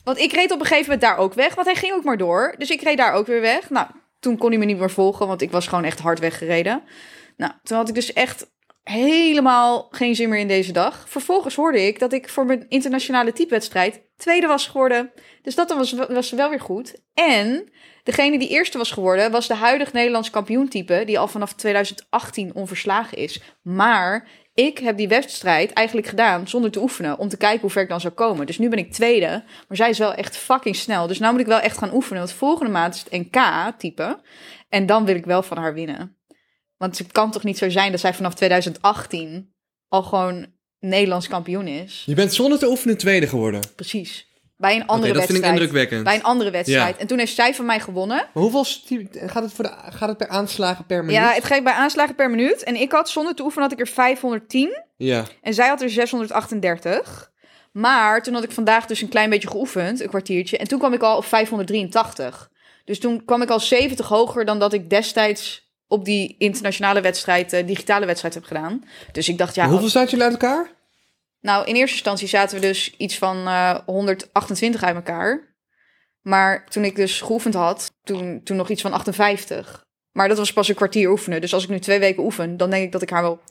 [0.03, 2.17] Want ik reed op een gegeven moment daar ook weg, want hij ging ook maar
[2.17, 2.55] door.
[2.57, 3.69] Dus ik reed daar ook weer weg.
[3.69, 3.87] Nou,
[4.19, 6.83] toen kon hij me niet meer volgen, want ik was gewoon echt hard weggereden.
[7.37, 8.49] Nou, toen had ik dus echt
[8.91, 11.05] helemaal geen zin meer in deze dag.
[11.07, 15.11] Vervolgens hoorde ik dat ik voor mijn internationale typewedstrijd tweede was geworden.
[15.41, 17.01] Dus dat was, was wel weer goed.
[17.13, 17.69] En
[18.03, 21.03] degene die eerste was geworden was de huidig Nederlands kampioentype...
[21.05, 23.41] die al vanaf 2018 onverslagen is.
[23.61, 27.17] Maar ik heb die wedstrijd eigenlijk gedaan zonder te oefenen...
[27.17, 28.45] om te kijken hoe ver ik dan zou komen.
[28.45, 31.07] Dus nu ben ik tweede, maar zij is wel echt fucking snel.
[31.07, 32.19] Dus nu moet ik wel echt gaan oefenen.
[32.19, 34.19] Want volgende maand is het NK-type.
[34.69, 36.18] En dan wil ik wel van haar winnen.
[36.79, 39.53] Want het kan toch niet zo zijn dat zij vanaf 2018
[39.87, 40.47] al gewoon
[40.79, 42.03] Nederlands kampioen is?
[42.05, 43.61] Je bent zonder te oefenen tweede geworden.
[43.75, 44.27] Precies.
[44.57, 45.61] Bij een Oké, andere dat vind ik wedstrijd.
[45.61, 46.03] indrukwekkend.
[46.03, 46.95] Bij een andere wedstrijd.
[46.95, 47.01] Ja.
[47.01, 48.17] En toen heeft zij van mij gewonnen.
[48.17, 48.65] Maar hoeveel
[49.11, 51.21] gaat het, voor de, gaat het per aanslagen per minuut?
[51.21, 52.63] Ja, het geeft bij aanslagen per minuut.
[52.63, 54.83] En ik had zonder te oefenen had ik er 510.
[54.97, 55.25] Ja.
[55.41, 57.31] En zij had er 638.
[57.71, 60.57] Maar toen had ik vandaag dus een klein beetje geoefend, een kwartiertje.
[60.57, 62.49] En toen kwam ik al op 583.
[62.85, 67.53] Dus toen kwam ik al 70 hoger dan dat ik destijds op die internationale wedstrijd,
[67.53, 68.83] eh, digitale wedstrijd heb gedaan.
[69.11, 70.77] Dus ik dacht, ja, hoeveel staat jullie uit elkaar?
[71.41, 75.47] Nou, in eerste instantie zaten we dus iets van eh 128 uit elkaar.
[76.21, 79.85] Maar toen ik dus geoefend had, toen, toen nog iets van 58.
[80.11, 81.41] Maar dat was pas een kwartier oefenen.
[81.41, 83.41] Dus als ik nu twee weken oefen, dan denk ik dat ik haar wel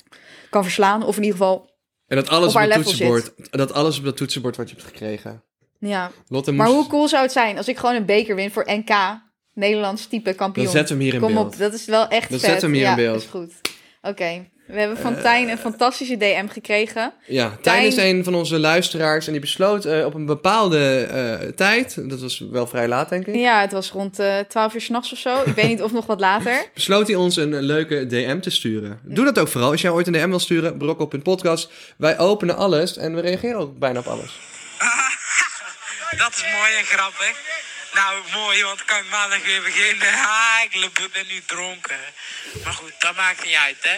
[0.51, 1.03] kan verslaan.
[1.03, 1.71] Of in ieder geval
[2.07, 4.77] En dat alles Op op, haar het toetsenbord, dat alles op dat toetsenbord wat je
[4.77, 5.43] hebt gekregen.
[5.79, 6.11] Ja.
[6.29, 8.65] Lotte Maar moest, hoe cool zou het zijn als ik gewoon een beker win voor
[8.67, 9.21] NK,
[9.59, 10.65] Nederlands type kampioen?
[10.65, 11.53] dan zetten we hem hier in Kom beeld.
[11.55, 12.49] op, dat is wel echt Dan vet.
[12.51, 13.23] zetten we hem hier ja, in beeld.
[13.23, 13.53] is goed.
[14.03, 17.13] Oké, we hebben van Tijn een fantastische DM gekregen.
[17.27, 21.01] Ja, Tijn Tijn- is een van onze luisteraars en die besloot eh, op een bepaalde
[21.03, 24.75] eh, tijd, dat was wel vrij laat denk ik, Ja, het was rond eh 12
[24.75, 25.43] uur s'nachts of zo.
[25.45, 26.65] Ik weet niet of nog wat later.
[26.75, 29.01] besloot hij ons een, eh, leuke DM te sturen.
[29.03, 29.71] Doe dat ook vooral.
[29.71, 31.71] Als jij ooit een DM wil sturen, brokkel.podcast.
[31.97, 34.39] Wij openen alles en we reageren ook bijna op alles.
[36.19, 37.37] Dat is mooi en grappig.
[37.99, 40.13] Nou, mooi, want kan ik maandag weer beginnen.
[40.13, 42.01] Ha, ik le- ben nu dronken.
[42.65, 43.95] Maar goed, dat maakt niet uit, hè.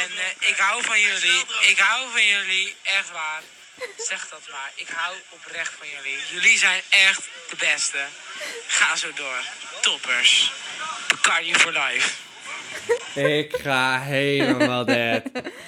[0.00, 1.40] En eh, ik hou van jullie.
[1.60, 3.42] Ik hou van jullie, echt waar.
[3.96, 4.70] Zeg dat maar.
[4.74, 6.18] Ik hou oprecht van jullie.
[6.32, 7.98] Jullie zijn echt de beste.
[8.66, 9.40] Ga zo door.
[9.80, 10.52] Toppers.
[11.08, 12.10] Bacardi for life.
[13.14, 15.22] Ik ga helemaal dead.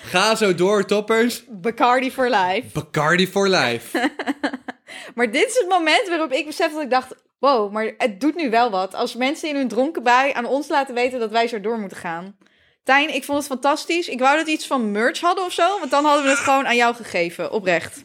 [0.05, 1.41] Ga zo door, toppers.
[1.49, 2.67] Bacardi for life.
[2.73, 3.87] Bacardi for life.
[5.15, 7.09] Maar dit is het moment waarop ik besef dat ik dacht...
[7.47, 8.95] Wow, maar het doet nu wel wat.
[8.95, 11.97] Als mensen in hun dronken bui aan ons laten weten dat wij zo door moeten
[11.99, 12.37] gaan.
[12.85, 14.09] Tijn, ik vond het fantastisch.
[14.09, 15.79] Ik wou dat we iets van merch hadden of zo.
[15.79, 17.51] Want dan hadden we het gewoon aan jou gegeven.
[17.53, 18.05] Oprecht.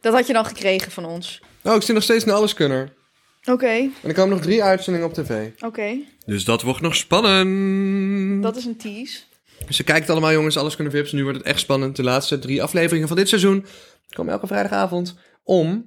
[0.00, 1.40] Dat had je dan gekregen van ons.
[1.62, 2.92] Oh, ik zit nog steeds in Alleskunner.
[3.44, 5.48] Oké, En er komen nog drie uitzendingen op tv.
[5.60, 5.96] oké.
[6.26, 8.42] Dus dat wordt nog spannend.
[8.42, 9.20] Dat is een tease.
[9.66, 11.12] Dus je kijkt allemaal jongens, alles kunnen vips.
[11.12, 11.96] Nu wordt het echt spannend.
[11.96, 13.66] De laatste drie afleveringen van dit seizoen
[14.14, 15.86] komen elke vrijdagavond om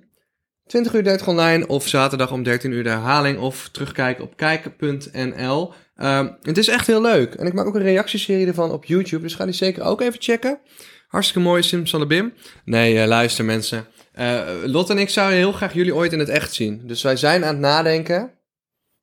[0.70, 5.74] 20 uur 30 online of zaterdag om 13 uur de herhaling of terugkijken op kijken.nl.
[5.96, 7.34] Ehm, het is echt heel leuk.
[7.34, 10.22] En ik maak ook een reactieserie ervan op YouTube, dus ga die zeker ook even
[10.22, 10.60] checken.
[11.08, 12.34] Hartstikke mooi, Simsalabim.
[12.66, 13.86] Nee, eh, luister mensen.
[14.12, 16.82] Eh Lot en ik zouden heel graag jullie ooit in het echt zien.
[16.86, 18.32] Dus wij zijn aan het nadenken.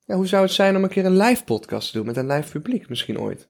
[0.05, 2.27] Ja, hoe zou het zijn om een keer een live podcast te doen met een
[2.27, 3.49] live publiek misschien ooit?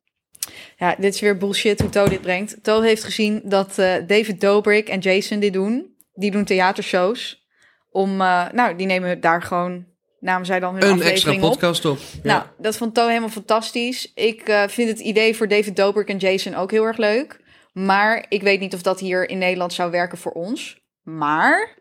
[0.77, 2.63] Ja, dit is weer bullshit hoe To dit brengt.
[2.63, 5.95] To heeft gezien dat eh, David Dobrik en Jason dit doen.
[6.13, 7.46] Die doen theatershows.
[7.89, 9.86] Om, eh, nou, die nemen daar gewoon,
[10.19, 11.39] namen zij dan hun Een extra op.
[11.39, 11.97] podcast op.
[12.23, 14.12] Nou, dat vond To helemaal fantastisch.
[14.15, 17.39] Ik eh, vind het idee voor David Dobrik en Jason ook heel erg leuk.
[17.73, 20.82] Maar ik weet niet of dat hier in Nederland zou werken voor ons.
[21.04, 21.73] Maar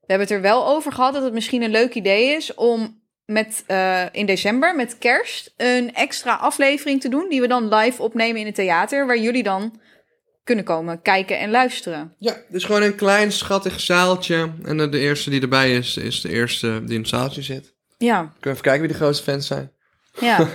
[0.00, 3.02] we hebben het er wel over gehad dat het misschien een leuk idee is om
[3.24, 7.28] met, eh, in december, met kerst, een extra aflevering te doen.
[7.28, 9.06] Die we dan live opnemen in het theater.
[9.06, 9.80] Waar jullie dan
[10.44, 12.14] kunnen komen kijken en luisteren.
[12.18, 14.52] Ja, dus gewoon een klein schattig zaaltje.
[14.64, 17.74] En eh, de eerste die erbij is, is de eerste die in het zaaltje zit.
[17.98, 19.72] Ja, Kunnen we even kijken wie de grootste fans zijn.
[20.20, 20.46] ja.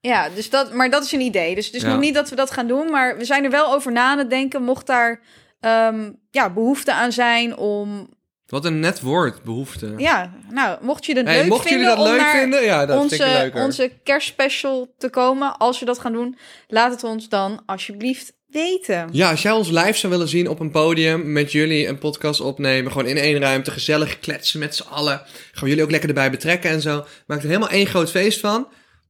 [0.00, 1.54] Ja, dus dat, maar dat is een idee.
[1.54, 1.88] Dus het is Ja.
[1.88, 4.18] nog niet dat we dat gaan doen, maar we zijn er wel over na aan
[4.18, 4.62] het denken.
[4.62, 5.20] Mocht daar
[5.60, 8.08] ehm, ja, behoefte aan zijn om.
[8.46, 9.94] Wat een net woord, behoefte.
[9.96, 12.62] Ja, nou, mocht je het Hey, leuk mochten vinden jullie dat om leuk naar vinden,
[12.64, 16.90] ja, dat vind ik onze, onze kerstspecial te komen, als we dat gaan doen, laat
[16.92, 19.08] het ons dan alsjeblieft weten.
[19.12, 22.40] Ja, als jij ons live zou willen zien op een podium met jullie een podcast
[22.40, 25.18] opnemen, gewoon in één ruimte, gezellig kletsen met z'n allen,
[25.52, 27.04] gaan we jullie ook lekker erbij betrekken en zo.
[27.26, 28.68] Maak er helemaal één groot feest van.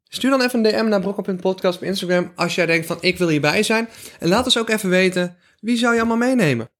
[0.08, 3.28] Stuur dan even een DM naar brokkel.podcast op Instagram als jij denkt van ik wil
[3.28, 3.88] hierbij zijn.
[4.18, 6.70] En laat ons ook even weten, wie zou je allemaal meenemen?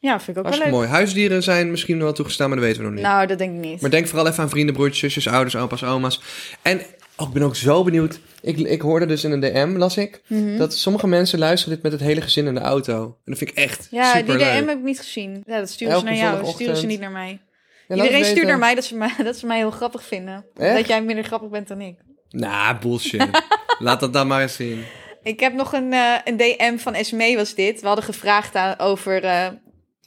[0.00, 0.70] Ja, vind ik ook wel leuk.
[0.70, 0.88] mooi.
[0.88, 3.06] Huisdieren zijn misschien wel toegestaan, maar dat weten we nog niet.
[3.06, 3.80] Nou, dat denk ik niet.
[3.80, 6.20] Maar denk vooral even aan vrienden, broertjes, zusjes, ouders, opa's, oma's.
[6.62, 6.80] En
[7.20, 8.20] oh, ik ben ook zo benieuwd.
[8.40, 10.56] Ik, ik hoorde dus in een DM, las ik, Mhm.
[10.56, 13.02] dat sommige mensen luisteren dit met het hele gezin in de auto.
[13.04, 14.36] En dat vind ik echt ja, die.
[14.36, 15.42] DM heb ik niet gezien.
[15.46, 16.42] Ja, dat sturen Elke ze naar jou.
[16.42, 17.40] Dat sturen ze niet naar mij.
[17.88, 20.44] Ja, Iedereen stuurt naar mij dat, ze mij dat ze mij heel grappig vinden.
[20.56, 20.76] Echt?
[20.76, 21.96] Dat jij minder grappig bent dan ik.
[22.30, 23.26] Nah, bullshit.
[23.78, 24.84] Laat dat dan maar eens zien.
[25.22, 27.80] Ik heb nog een, eh, een DM van Esmee was dit.
[27.80, 29.24] We hadden gevraagd aan, over...
[29.24, 29.46] eh,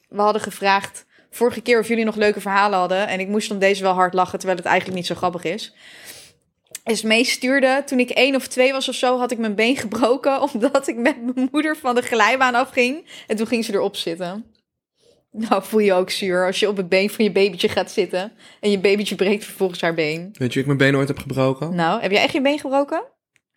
[0.09, 3.07] we hadden gevraagd vorige keer of jullie nog leuke verhalen hadden.
[3.07, 5.73] En ik moest om deze wel hard lachen, terwijl het eigenlijk niet zo grappig is.
[6.83, 10.41] Esmee stuurde, toen ik één of twee was of zo, had ik mijn been gebroken...
[10.53, 13.05] omdat ik met mijn moeder van de glijbaan afging.
[13.27, 14.45] En toen ging ze erop zitten.
[15.31, 18.31] Nou, voel je ook zuur als je op het been van je babytje gaat zitten...
[18.59, 20.29] en je babytje breekt vervolgens haar been.
[20.33, 21.75] Weet je ik mijn been ooit heb gebroken?
[21.75, 23.03] Nou, heb jij echt je been gebroken?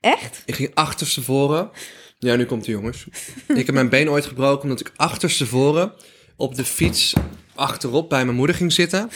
[0.00, 0.42] Echt?
[0.46, 1.70] Ik ging achterstevoren.
[2.18, 3.06] Ja, nu komt hij jongens.
[3.48, 5.92] ik heb mijn been ooit gebroken omdat ik achterstevoren
[6.36, 7.14] op de fiets
[7.54, 9.10] achterop bij mijn moeder ging zitten.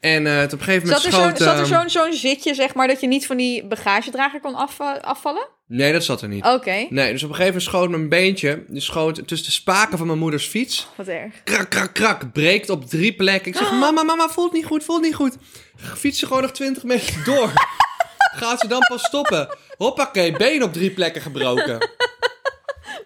[0.00, 1.36] En eh, op een gegeven moment Zat er, schoot...
[1.36, 4.40] zo'n, zat er ehm, zo'n, zo'n zitje, zeg maar, dat je niet van die bagagedrager
[4.40, 5.48] kon af, afvallen?
[5.66, 6.44] Nee, dat zat er niet.
[6.44, 9.98] Oké, Nee, dus op een gegeven moment schoot mijn beentje, die schoot tussen de spaken
[9.98, 10.88] van mijn moeders fiets.
[10.96, 11.34] wat erg.
[11.44, 13.52] Krak, krak, krak, breekt op drie plekken.
[13.52, 15.36] Ik zeg, mama, mama, voelt niet goed, voelt niet goed.
[15.76, 17.52] Fietsen gewoon nog 20 meter door.
[18.36, 19.56] Gaat ze dan pas stoppen?
[19.76, 21.78] Hoppakee, been op drie plekken gebroken.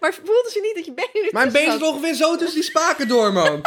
[0.01, 1.73] Maar voelde ze niet dat je been Mijn been zat?
[1.73, 3.61] zit ongeveer zo tussen die spaken door, man.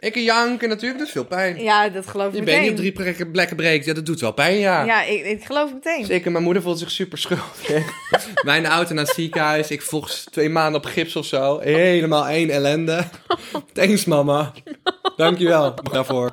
[0.00, 1.62] Ik janken natuurlijk, dat is veel pijn.
[1.62, 2.54] Ja, dat geloof ik Je meteen.
[2.54, 4.84] been niet op drie plekken, plekken breekt, ja, dat doet wel pijn, ja.
[4.84, 6.04] Ja, ik, ik geloof meteen.
[6.04, 7.84] Zeker, mijn moeder voelt zich super schuldig.
[8.44, 11.58] Mijn auto naar het ziekenhuis, ik volgens twee maanden op gips of zo.
[11.58, 13.04] Helemaal één ellende.
[13.72, 14.52] Thanks, mama.
[15.16, 16.30] Dankjewel daarvoor.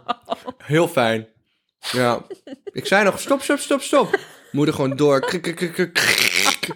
[0.63, 1.27] Heel fijn.
[1.91, 2.21] Ja.
[2.71, 4.19] Ik zei nog, stop, stop, stop, stop.
[4.51, 5.19] Moeder gewoon door.
[5.19, 6.69] Krik, krik, krik, krik, krik.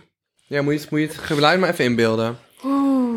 [0.48, 2.38] Ja, moet je, het- moet je het geluid maar even inbeelden.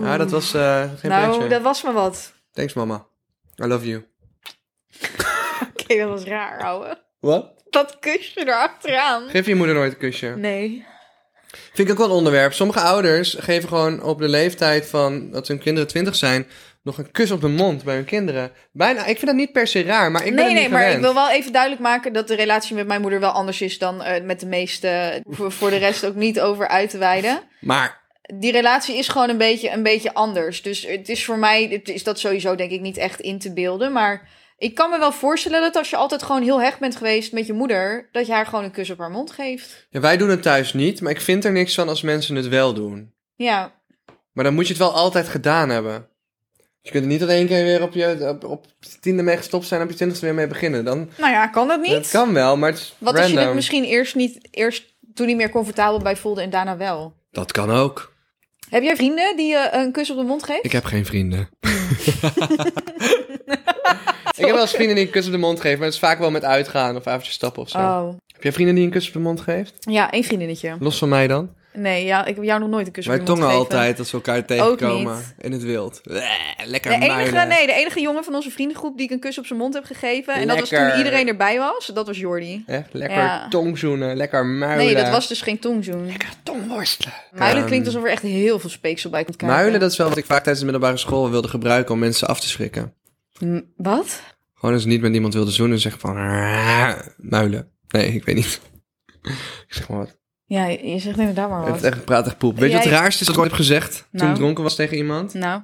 [0.02, 2.32] Ja, dat was eh, geen nou, dat was maar wat.
[2.52, 3.06] Thanks, mama.
[3.62, 4.05] I love you.
[5.79, 7.03] Oké, dat was raar, ouwe.
[7.20, 7.62] Wat?
[7.70, 9.29] Dat kusje erachteraan.
[9.29, 10.35] Geef je moeder nooit een kusje?
[10.37, 10.85] Nee.
[11.72, 12.53] Vind ik ook wel een onderwerp.
[12.53, 16.46] Sommige ouders geven gewoon op de leeftijd van dat hun kinderen twintig zijn...
[16.83, 18.53] nog een kus op de mond bij hun kinderen.
[18.72, 20.96] Bijna, ik vind dat niet per se raar, maar ik ben nee, nee, maar gewend.
[20.96, 23.79] ik wil wel even duidelijk maken dat de relatie met mijn moeder wel anders is
[23.79, 25.22] dan eh, met de meeste.
[25.29, 27.42] Voor, voor de rest ook niet over uit te wijden.
[27.61, 28.01] Maar
[28.35, 30.62] Die relatie is gewoon een beetje, een beetje anders.
[30.62, 33.53] Dus het is voor mij, het is dat sowieso denk ik niet echt in te
[33.53, 33.92] beelden.
[33.92, 37.33] Maar ik kan me wel voorstellen dat als je altijd gewoon heel hecht bent geweest
[37.33, 39.87] met je moeder, dat je haar gewoon een kus op haar mond geeft.
[39.90, 42.49] ja, wij doen het thuis niet, maar ik vind er niks van als mensen het
[42.49, 43.12] wel doen.
[43.35, 43.73] Ja,
[44.33, 46.07] Maar dan moet je het wel altijd gedaan hebben.
[46.81, 48.66] Je kunt er niet dat één keer weer op je op,
[49.01, 50.85] tiende mee gestopt zijn en op je twintigste weer mee beginnen.
[50.85, 51.90] Dan, nou ja, kan dat niet?
[51.90, 55.27] dat kan wel, maar het is Wat als je het misschien eerst niet, eerst toen
[55.27, 57.14] niet meer comfortabel bij voelde en daarna wel?
[57.31, 58.12] Dat kan ook.
[58.72, 60.64] Heb jij vrienden die je een kus op de mond geven?
[60.64, 61.48] Ik heb geen vrienden.
[64.37, 66.00] ik heb wel eens vrienden die een kus op de mond geven, maar dat is
[66.00, 67.78] vaak wel met uitgaan of avondjes stappen of zo.
[67.78, 69.74] Oh, Heb jij vrienden die een kus op de mond geeft?
[69.78, 70.76] ja, één vriendinnetje.
[70.80, 71.50] Los van mij dan?
[71.74, 74.11] Nee, ja, ik heb jou nog nooit een kus Wij op mond tongen altijd als
[74.11, 76.00] we elkaar tegenkomen in het wild.
[76.64, 79.46] Lekker De enige, nee, de enige jongen van onze vriendengroep die ik een kus op
[79.46, 80.35] zijn mond heb gegeven.
[80.35, 81.87] En dat was toen iedereen erbij was.
[81.94, 82.62] Dat was Jordi.
[82.66, 83.48] Echt lekker Ja.
[83.48, 84.85] tongzoenen, lekker muilen.
[84.87, 86.06] Nee, dat was dus geen tongzoen.
[86.06, 87.14] Lekker tongworstelen.
[87.32, 89.56] Muilen Ehm, klinkt alsof er echt heel veel speeksel bij komt kijken.
[89.56, 92.28] Muilen, dat is wel wat ik vaak tijdens de middelbare school wilde gebruiken om mensen
[92.28, 92.94] af te schrikken.
[93.38, 94.20] M- Wat?
[94.54, 96.16] Gewoon als ik niet met iemand wilde zoenen, zeg van...
[96.16, 97.68] "Ah, Muilen.
[97.88, 98.61] Nee, ik weet niet.
[99.68, 100.20] ik zeg maar wat.
[100.52, 101.76] Ja, je zegt inderdaad maar Het wat.
[101.78, 102.58] is echt praat echt poep.
[102.58, 104.30] Weet je wat het raarste is dat ik ooit heb gezegd toen Nou.
[104.30, 105.34] ik dronken was tegen iemand?
[105.34, 105.62] Nou,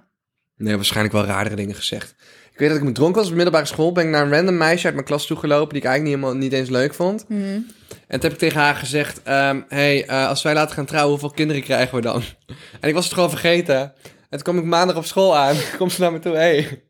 [0.56, 2.14] Nee, waarschijnlijk wel raardere dingen gezegd.
[2.52, 3.92] Ik weet dat ik me dronken was op de middelbare school.
[3.92, 6.42] Ben ik naar een random meisje uit mijn klas toegelopen die ik eigenlijk niet, helemaal,
[6.48, 7.28] niet eens leuk vond.
[7.28, 7.42] mhm.
[7.42, 11.10] En toen heb ik tegen haar gezegd: ehm, hey, eh, als wij laten gaan trouwen,
[11.10, 12.22] hoeveel kinderen krijgen we dan?
[12.80, 13.78] En ik was het gewoon vergeten.
[13.80, 13.94] En
[14.30, 15.56] toen kwam ik maandag op school aan.
[15.78, 16.82] Komt ze naar me toe: hey,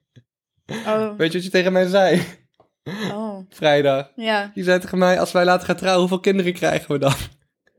[0.86, 2.22] oh, weet je wat je tegen mij zei?
[3.12, 4.10] oh, Vrijdag.
[4.16, 4.50] ja.
[4.54, 7.14] Je zei tegen mij: als wij laten gaan trouwen, hoeveel kinderen krijgen we dan?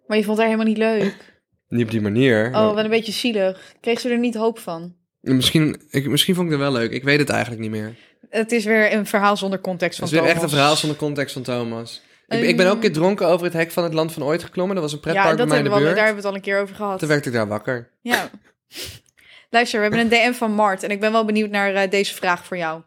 [0.10, 1.16] Maar je vond haar helemaal niet leuk.
[1.68, 2.46] Niet op die manier.
[2.46, 3.74] Oh, wel een beetje zielig.
[3.82, 4.96] Kreeg ze er niet hoop van?
[5.22, 6.92] Misschien, ik, misschien vond ik het wel leuk.
[6.92, 7.96] Ik weet het eigenlijk niet meer.
[8.30, 10.52] Het is weer een verhaal zonder context Het van is weer echt Thomas.
[10.52, 11.96] een verhaal zonder context van Thomas.
[11.96, 12.58] Ik, ben- ik Ehm.
[12.58, 14.76] ben ook een keer dronken over het hek van het land van ooit geklommen.
[14.76, 15.82] Dat was een Ja, pretpark bij mij in de buurt.
[15.84, 17.00] daar hebben we het al een keer over gehad.
[17.00, 17.90] Toen werd ik daar wakker.
[18.02, 18.30] Ja.
[19.50, 22.14] Luister, we hebben een DM van Mart en ik ben wel benieuwd naar eh, deze
[22.16, 22.82] vraag voor jou.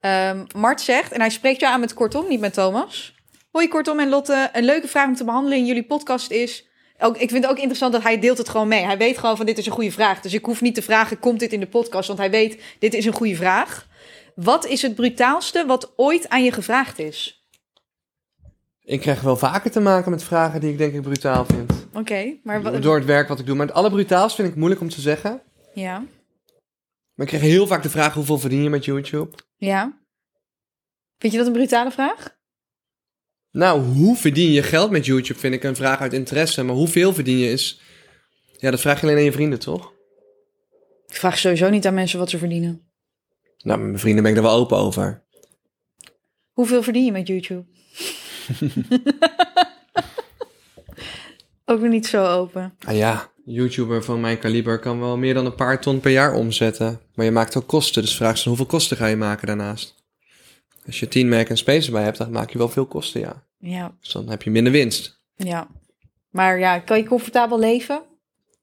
[0.00, 3.14] Ehm, Mart zegt, en hij spreekt jou aan met Kortom, niet met Thomas.
[3.56, 6.68] Hoi Kortom en Lotte, een leuke vraag om te behandelen in jullie podcast is...
[6.98, 8.84] Ook, ik vind het ook interessant dat hij deelt het gewoon mee.
[8.84, 10.20] Hij weet gewoon van dit is een goede vraag.
[10.20, 12.06] Dus ik hoef niet te vragen, komt dit in de podcast?
[12.06, 13.88] Want hij weet, dit is een goede vraag.
[14.34, 17.46] Wat is het brutaalste wat ooit aan je gevraagd is?
[18.82, 21.86] Ik krijg wel vaker te maken met vragen die ik denk ik brutaal vind.
[21.92, 22.82] Oké, maar wat...
[22.82, 23.56] Door het werk wat ik doe.
[23.56, 25.42] Maar het allerbrutaalste vind ik moeilijk om te zeggen.
[25.74, 25.98] Ja,
[27.14, 29.30] Maar ik krijg heel vaak de vraag hoeveel verdien je met YouTube?
[29.56, 30.04] ja.
[31.18, 32.35] Vind je dat een brutale vraag?
[33.56, 36.62] Nou, hoe verdien je geld met YouTube vind ik een vraag uit interesse.
[36.62, 37.80] Maar hoeveel verdien je is...
[38.58, 39.92] Ja, dat vraag je alleen aan je vrienden, toch?
[41.06, 42.88] Ik vraag sowieso niet aan mensen wat ze verdienen.
[43.58, 45.24] Nou, met mijn vrienden ben ik er wel open over.
[46.52, 47.64] Hoeveel verdien je met YouTube?
[51.64, 52.74] Ook nog niet zo open.
[52.86, 56.34] Ah ja, YouTuber van mijn kaliber kan wel meer dan een paar ton per jaar
[56.34, 57.00] omzetten.
[57.14, 59.94] Maar je maakt ook kosten, dus vraag ze hoeveel kosten ga je maken daarnaast?
[60.86, 63.45] Als je 10 Mac en Space erbij hebt, dan maak je wel veel kosten, ja.
[63.68, 65.20] Ja, Dus dan heb je minder winst.
[65.36, 65.68] ja.
[66.30, 68.02] Maar ja, kan je comfortabel leven?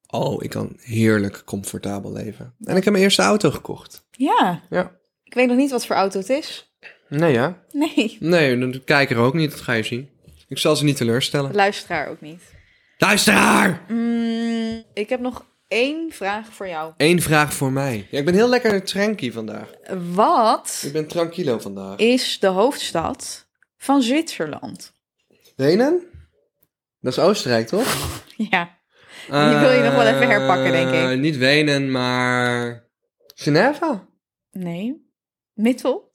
[0.07, 2.53] Oh, ik kan heerlijk comfortabel leven.
[2.63, 4.05] En ik heb mijn eerste auto gekocht.
[4.11, 4.61] Ja.
[4.69, 4.91] Ja.
[5.23, 6.73] Ik weet nog niet wat voor auto het is.
[7.09, 7.57] Nee, ja.
[7.71, 8.17] Nee.
[8.19, 10.09] Nee, de kijker ook niet, dat ga je zien.
[10.47, 11.53] Ik zal ze niet teleurstellen.
[11.53, 12.41] Luisteraar ook niet.
[12.97, 13.81] Luisteraar!
[13.87, 16.93] Mm, ik heb nog één vraag voor jou.
[16.97, 18.07] Eén vraag voor mij.
[18.11, 19.69] Ja, ik ben heel lekker tranky vandaag.
[20.13, 21.97] Wat Ik ben tranquilo vandaag.
[21.97, 23.45] is de hoofdstad
[23.77, 24.92] van Zwitserland?
[25.55, 26.03] Wenen?
[26.99, 27.87] Dat is Oostenrijk, toch?
[28.51, 28.81] Ja.
[29.27, 30.93] Die wil je nog wel even herpakken, denk ik.
[30.93, 32.87] Eh, Niet Wenen, maar...
[33.35, 33.99] Genève?
[34.51, 35.11] Nee.
[35.53, 36.13] Mittel?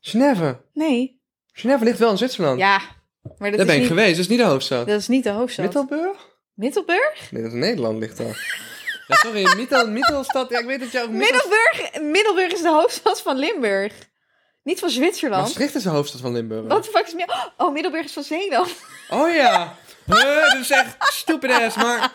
[0.00, 0.60] Genève.
[0.72, 1.22] Nee.
[1.52, 2.58] Genève ligt wel in Zwitserland.
[2.58, 2.78] Ja.
[2.78, 4.86] Maar dat Daar is ben ik niet, geweest, dat is niet de hoofdstad.
[4.86, 5.64] Dat is niet de hoofdstad.
[5.64, 6.26] Middelburg?
[6.54, 7.28] Middelburg?
[7.30, 8.18] Nee, dat is in Nederland ligt.
[8.18, 10.50] Ja, sorry, Mittel, Mittelstad.
[10.50, 11.10] Ja, ik weet dat je ook...
[11.10, 13.92] Mittel- Middelburg, Middelburg is de hoofdstad van Limburg.
[14.68, 15.42] Niet van Zwitserland.
[15.42, 16.66] Maastricht is de hoofdstad van Limburg.
[16.66, 17.50] Wat de fuck is meer?
[17.56, 18.68] Oh, Middelburg is van Zeeland.
[19.10, 19.74] Oh ja.
[20.06, 21.76] Huh, dat is echt stupid ass.
[21.76, 22.12] Maar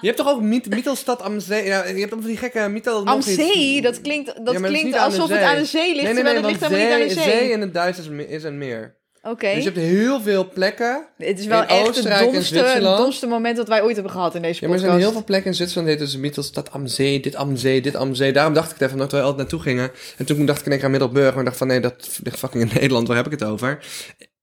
[0.00, 1.64] je hebt toch ook Miet- Mietelstad am Zee?
[1.64, 3.04] Ja, je hebt allemaal die gekke Mietel...
[3.06, 3.22] Am.
[3.22, 6.14] Zee, dat klinkt, dat Ja, klinkt aan alsof het aan de zee ligt, Nee, nee,
[6.14, 7.38] terwijl nee, het ligt want helemaal niet aan de zee.
[7.38, 8.96] zee in het Duits is, is een meer.
[9.30, 9.54] Oké.
[9.54, 11.06] Dus je hebt heel veel plekken.
[11.16, 12.98] Het is wel in echt het en domste, het Zwitserland.
[12.98, 14.90] domste moment dat wij ooit hebben gehad in deze Ja, maar er podcast.
[14.92, 15.88] zijn heel veel plekken in Zwitserland.
[15.88, 18.32] Het heet dus Mietelstad am Zee, dit am Zee, dit am Zee.
[18.32, 19.90] Daarom dacht ik het even, omdat we altijd naartoe gingen.
[20.16, 21.34] En toen dacht ik in één keer aan Middelburg.
[21.34, 23.06] Maar dacht van, nee, dat ligt fucking in Nederland.
[23.08, 23.84] Waar heb ik het over?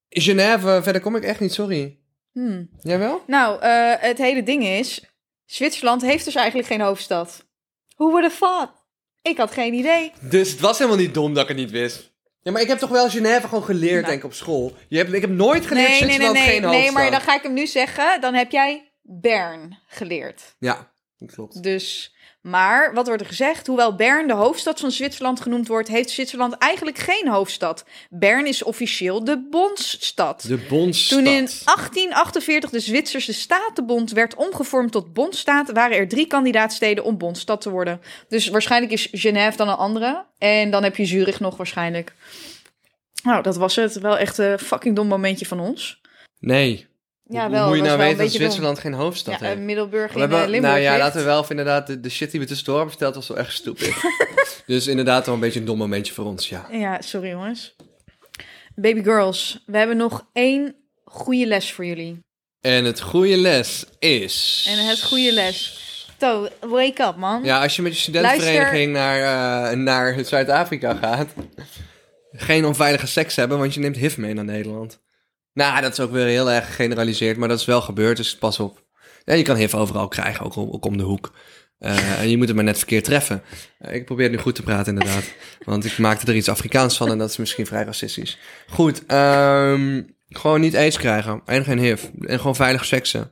[0.10, 1.98] Genève, verder kom ik echt niet, sorry.
[2.32, 2.70] Hmm.
[2.82, 3.24] Jij wel?
[3.28, 5.02] Nou, eh, het hele ding is...
[5.46, 7.46] Zwitserland heeft dus eigenlijk geen hoofdstad.
[7.96, 8.72] Who would have thought?
[9.22, 10.12] Ik had geen idee.
[10.22, 12.13] Dus het was helemaal niet dom dat ik het niet wist.
[12.44, 14.06] Ja, maar ik heb toch wel Genève gewoon geleerd, Nou.
[14.06, 14.76] denk ik, op school.
[14.88, 16.50] Je hebt, ik heb nooit geleerd Nee, nee, nee, nee.
[16.50, 18.22] geen Nee, maar dan ga ik hem nu zeggen.
[18.22, 20.56] Dan heb jij Bern geleerd.
[20.60, 21.64] Ja, dat klopt.
[21.64, 22.13] Dus,
[22.44, 23.68] maar wat wordt er gezegd?
[23.68, 27.86] Hoewel Bern de hoofdstad van Zwitserland genoemd wordt, heeft Zwitserland eigenlijk geen hoofdstad.
[28.10, 30.42] Bern is officieel de bondsstad.
[30.48, 31.18] De Bondstad.
[31.18, 37.18] Toen in 1848 de Zwitserse Statenbond werd omgevormd tot bondstaat, waren er drie kandidaatsteden om
[37.18, 38.02] bondstad te worden.
[38.28, 40.26] Dus waarschijnlijk is Genève dan een andere.
[40.38, 42.14] En dan heb je Zurich nog waarschijnlijk.
[43.24, 44.00] Nou, dat was het.
[44.00, 46.02] Wel echt een fucking dom momentje van ons.
[46.40, 46.88] Nee.
[47.34, 47.68] Ja, Hoe wel.
[47.68, 48.36] moet je nou weten dat dom.
[48.36, 49.60] Zwitserland geen hoofdstad Ja, heeft?
[49.60, 52.32] Middelburg in eh, hebben, Limburg nou ja, laten we wel of inderdaad de, de shit
[52.32, 53.94] die we tussendoor hebben verteld was wel echt stupid.
[54.66, 56.68] dus inderdaad wel een beetje een dom momentje voor ons, ja.
[56.72, 57.76] Ja, sorry jongens.
[58.76, 62.20] Baby girls, we hebben nog één goede les voor jullie.
[62.62, 64.66] En het goede les is...
[64.70, 65.82] En het goede les.
[66.18, 67.44] To, wake up man.
[67.44, 71.30] Ja, als je met je studentenvereniging naar, eh, naar Zuid-Afrika gaat...
[72.36, 75.00] Geen onveilige seks hebben, want je neemt HIV mee naar Nederland.
[75.54, 78.60] Nou, dat is ook weer heel erg gegeneraliseerd, maar dat is wel gebeurd, dus pas
[78.60, 78.84] op.
[79.26, 81.34] Ja, je kan HIV overal krijgen, ook, om- ook om de hoek.
[81.80, 83.42] Eh, en je moet het maar net verkeerd treffen.
[83.80, 85.24] Eh, ik probeer het nu goed te praten, inderdaad.
[85.66, 88.38] Want ik maakte er iets Afrikaans van en dat is misschien vrij racistisch.
[88.70, 92.04] Goed, ehm, gewoon niet aids krijgen en geen HIV.
[92.20, 93.32] En gewoon veilig seksen.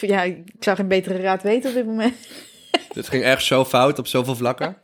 [0.00, 2.14] Ja, ik zou geen betere raad weten op dit moment.
[2.94, 4.76] Dit ging echt zo fout op zoveel vlakken.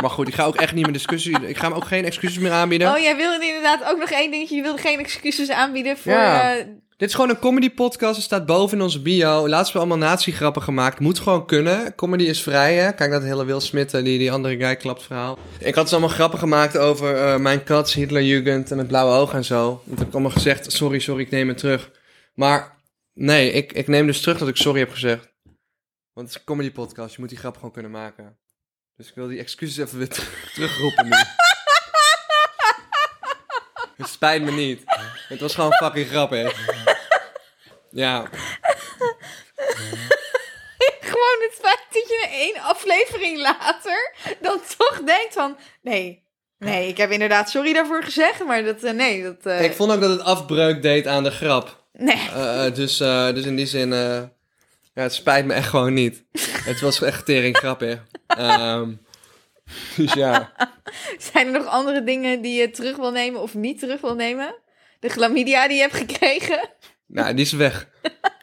[0.00, 1.46] Maar goed, ik ga ook echt niet meer discussie...
[1.46, 2.92] Ik ga hem ook geen excuses meer aanbieden.
[2.92, 4.56] Oh, jij wilde inderdaad ook nog één dingetje.
[4.56, 6.12] Je wilde geen excuses aanbieden voor...
[6.12, 6.56] Ja.
[6.56, 6.64] eh,
[6.96, 8.14] Dit is gewoon een comedy podcast.
[8.14, 9.48] Het staat boven in onze bio.
[9.48, 11.00] Laatst we allemaal natiegrappen gemaakt.
[11.00, 11.94] Moet gewoon kunnen.
[11.94, 12.92] Comedy is vrij, hè.
[12.92, 15.38] Kijk naar het hele Will Smith, die, die andere guy klapt verhaal.
[15.58, 19.36] Ik had dus allemaal grappen gemaakt over eh, mijn kat, Hitlerjugend en met blauwe ogen
[19.36, 19.82] en zo.
[19.84, 20.72] Dat heb ik allemaal gezegd.
[20.72, 21.90] Sorry, sorry, ik neem het terug.
[22.34, 22.76] Maar
[23.14, 25.34] nee, ik, ik neem dus terug dat ik sorry heb gezegd.
[26.12, 27.14] Want het is een comedy podcast.
[27.14, 28.36] Je moet die grap gewoon kunnen maken.
[28.96, 31.10] Dus ik wil die excuses even weer terug- terugroepen nu.
[33.96, 34.82] Het spijt me niet.
[35.28, 36.58] Het was gewoon fucking grappig.
[37.90, 38.20] Ja.
[41.00, 45.56] gewoon het feit dat je één aflevering later dan toch denkt van...
[45.82, 46.22] Nee,
[46.58, 48.82] nee, ik heb inderdaad sorry daarvoor gezegd, maar dat...
[48.82, 49.36] eh, nee, dat...
[49.46, 51.84] eh, Ik vond ook dat het afbreuk deed aan de grap.
[51.92, 52.28] Nee.
[52.34, 53.92] Eh, dus, dus in die zin...
[54.96, 56.24] ja, het spijt me echt gewoon niet.
[56.64, 58.02] Het was echt tering grappig.
[58.26, 58.92] Ehm,
[59.96, 60.52] dus ja.
[61.32, 64.54] Zijn er nog andere dingen die je terug wil nemen of niet terug wil nemen?
[65.00, 66.68] De chlamydia die je hebt gekregen?
[67.06, 67.88] Nou, die is weg.
[68.02, 68.42] Ik ben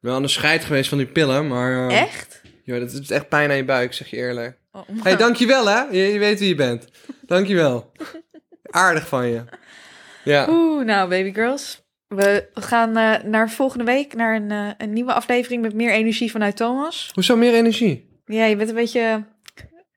[0.00, 1.88] wel aan de scheid geweest van die pillen, maar...
[1.88, 2.40] eh, Echt?
[2.64, 4.58] joh, dat is echt pijn aan je buik, zeg je eerlijk.
[4.72, 5.80] Oh, Hé, hey, dankjewel hè.
[5.82, 6.86] Je, je weet wie je bent.
[7.26, 7.92] Dankjewel.
[8.70, 9.44] Aardig van je.
[10.24, 10.46] Ja.
[10.48, 11.83] Oeh, nou baby girls.
[12.08, 16.30] We gaan eh, naar volgende week naar een, eh, een nieuwe aflevering met meer energie
[16.30, 17.10] vanuit Thomas.
[17.14, 18.08] Hoezo meer energie?
[18.26, 19.24] Ja, je bent een beetje,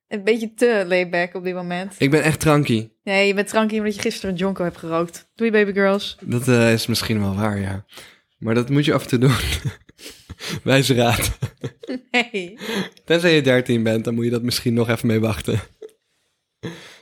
[0.07, 1.95] een beetje te laid-back op dit moment.
[1.97, 2.95] Ik ben echt trankie.
[3.03, 5.29] Nee, je bent trankie omdat je gisteren een jonko hebt gerookt.
[5.35, 6.17] Doei baby girls.
[6.21, 7.85] Dat eh, is misschien wel waar, ja.
[8.37, 9.35] Maar dat moet je af en toe doen.
[10.63, 11.31] Wijze raad.
[12.11, 12.57] Nee.
[13.05, 15.59] Tenzij je 13 bent, dan moet je dat misschien nog even mee wachten.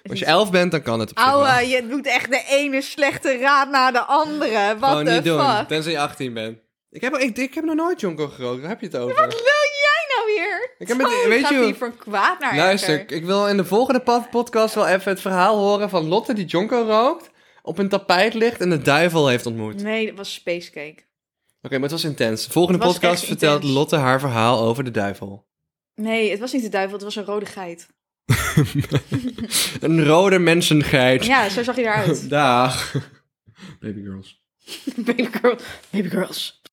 [0.10, 1.16] Als je 11 bent, dan kan het.
[1.16, 4.76] Ouwe, je doet echt de ene slechte raad na de andere.
[4.80, 6.58] Wat Gewoon de niet doen, tenzij je 18 bent.
[6.90, 9.16] Ik heb, ik, ik heb nog nooit Jonko gerookt, waar heb je het over?
[9.16, 9.42] Wat wil
[9.82, 10.76] jij nou weer?
[10.78, 13.12] Ik heb met- Zo, weet gaat je- hier voor kwaad naar Luister, erger.
[13.18, 16.46] ik wil in de volgende pod- podcast wel even het verhaal horen van Lotte die
[16.46, 17.30] Jonko rookt,
[17.62, 19.74] op een tapijt ligt en de duivel heeft ontmoet.
[19.74, 21.04] Oké, Nee, dat was spacecake.
[21.62, 22.46] maar het was intens.
[22.46, 23.74] De volgende Het was podcast vertelt intens.
[23.74, 25.46] Lotte haar verhaal over de duivel.
[25.96, 27.88] Nee, het was niet de duivel, het was een rode geit.
[29.82, 31.26] Een rode mensengeit.
[31.26, 32.30] Ja, zo zag je eruit.
[32.30, 32.94] Dag.
[33.80, 34.44] Baby girls.
[35.06, 35.58] baby, girl,
[35.92, 36.64] baby girls.